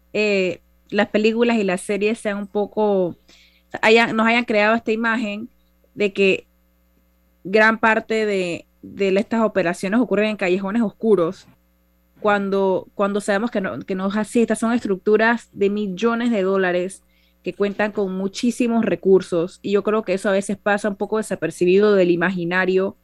[0.90, 3.16] las películas y las series sean un poco,
[3.72, 5.48] nos hayan creado esta imagen
[5.94, 6.46] de que
[7.44, 11.46] gran parte de, estas operaciones ocurren en callejones oscuros,
[12.20, 16.42] cuando, cuando sabemos que no, que no es así, estas son estructuras de millones de
[16.42, 17.02] dólares
[17.42, 21.16] que cuentan con muchísimos recursos y yo creo que eso a veces pasa un poco
[21.16, 22.98] desapercibido del imaginario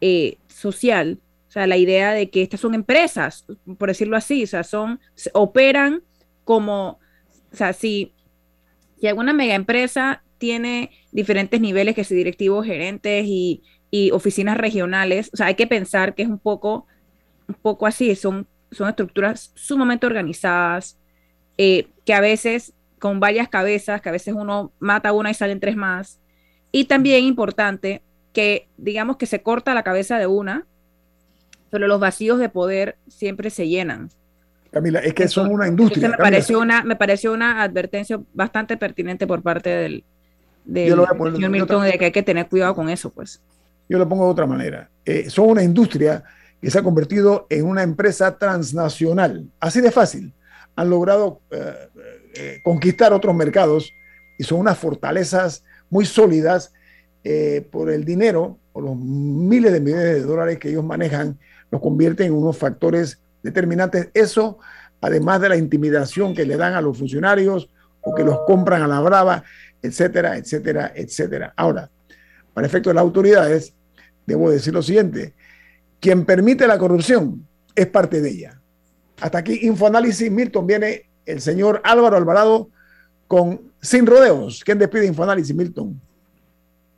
[0.00, 1.20] eh, social.
[1.48, 3.46] O sea, la idea de que estas son empresas,
[3.78, 5.00] por decirlo así, o sea, son,
[5.32, 6.02] operan
[6.44, 6.98] como,
[7.52, 8.12] o sea, si,
[9.02, 13.62] alguna mega empresa tiene diferentes niveles, que si directivos, gerentes y,
[14.12, 15.30] oficinas regionales.
[15.32, 16.86] O sea, hay que pensar que es un poco,
[17.46, 20.98] un poco así, son, son estructuras sumamente organizadas,
[21.56, 25.60] eh, que a veces con varias cabezas, que a veces uno mata una y salen
[25.60, 26.20] tres más.
[26.70, 28.02] Y también importante
[28.32, 30.66] que digamos que se corta la cabeza de una,
[31.70, 34.10] pero los vacíos de poder siempre se llenan.
[34.70, 36.10] Camila, es que son una industria.
[36.10, 40.04] Me pareció una, me pareció una advertencia bastante pertinente por parte del,
[40.64, 40.94] del
[41.34, 43.40] señor Milton de que hay que tener cuidado con eso, pues.
[43.88, 44.90] Yo lo pongo de otra manera.
[45.04, 46.22] Eh, son una industria
[46.60, 49.48] que se ha convertido en una empresa transnacional.
[49.60, 50.34] Así de fácil.
[50.76, 51.88] Han logrado eh,
[52.34, 53.92] eh, conquistar otros mercados
[54.38, 56.72] y son unas fortalezas muy sólidas
[57.70, 61.38] por el dinero o los miles de millones de dólares que ellos manejan,
[61.70, 64.08] los convierten en unos factores determinantes.
[64.14, 64.58] Eso,
[65.00, 67.68] además de la intimidación que le dan a los funcionarios
[68.00, 69.44] o que los compran a la brava,
[69.82, 71.52] etcétera, etcétera, etcétera.
[71.56, 71.90] Ahora,
[72.54, 73.74] para efecto de las autoridades,
[74.26, 75.34] debo decir lo siguiente,
[76.00, 78.60] quien permite la corrupción es parte de ella.
[79.20, 82.70] Hasta aquí, Infoanálisis, Milton, viene el señor Álvaro Alvarado
[83.26, 84.62] con Sin Rodeos.
[84.64, 86.00] ¿Quién despide Infoanálisis, Milton?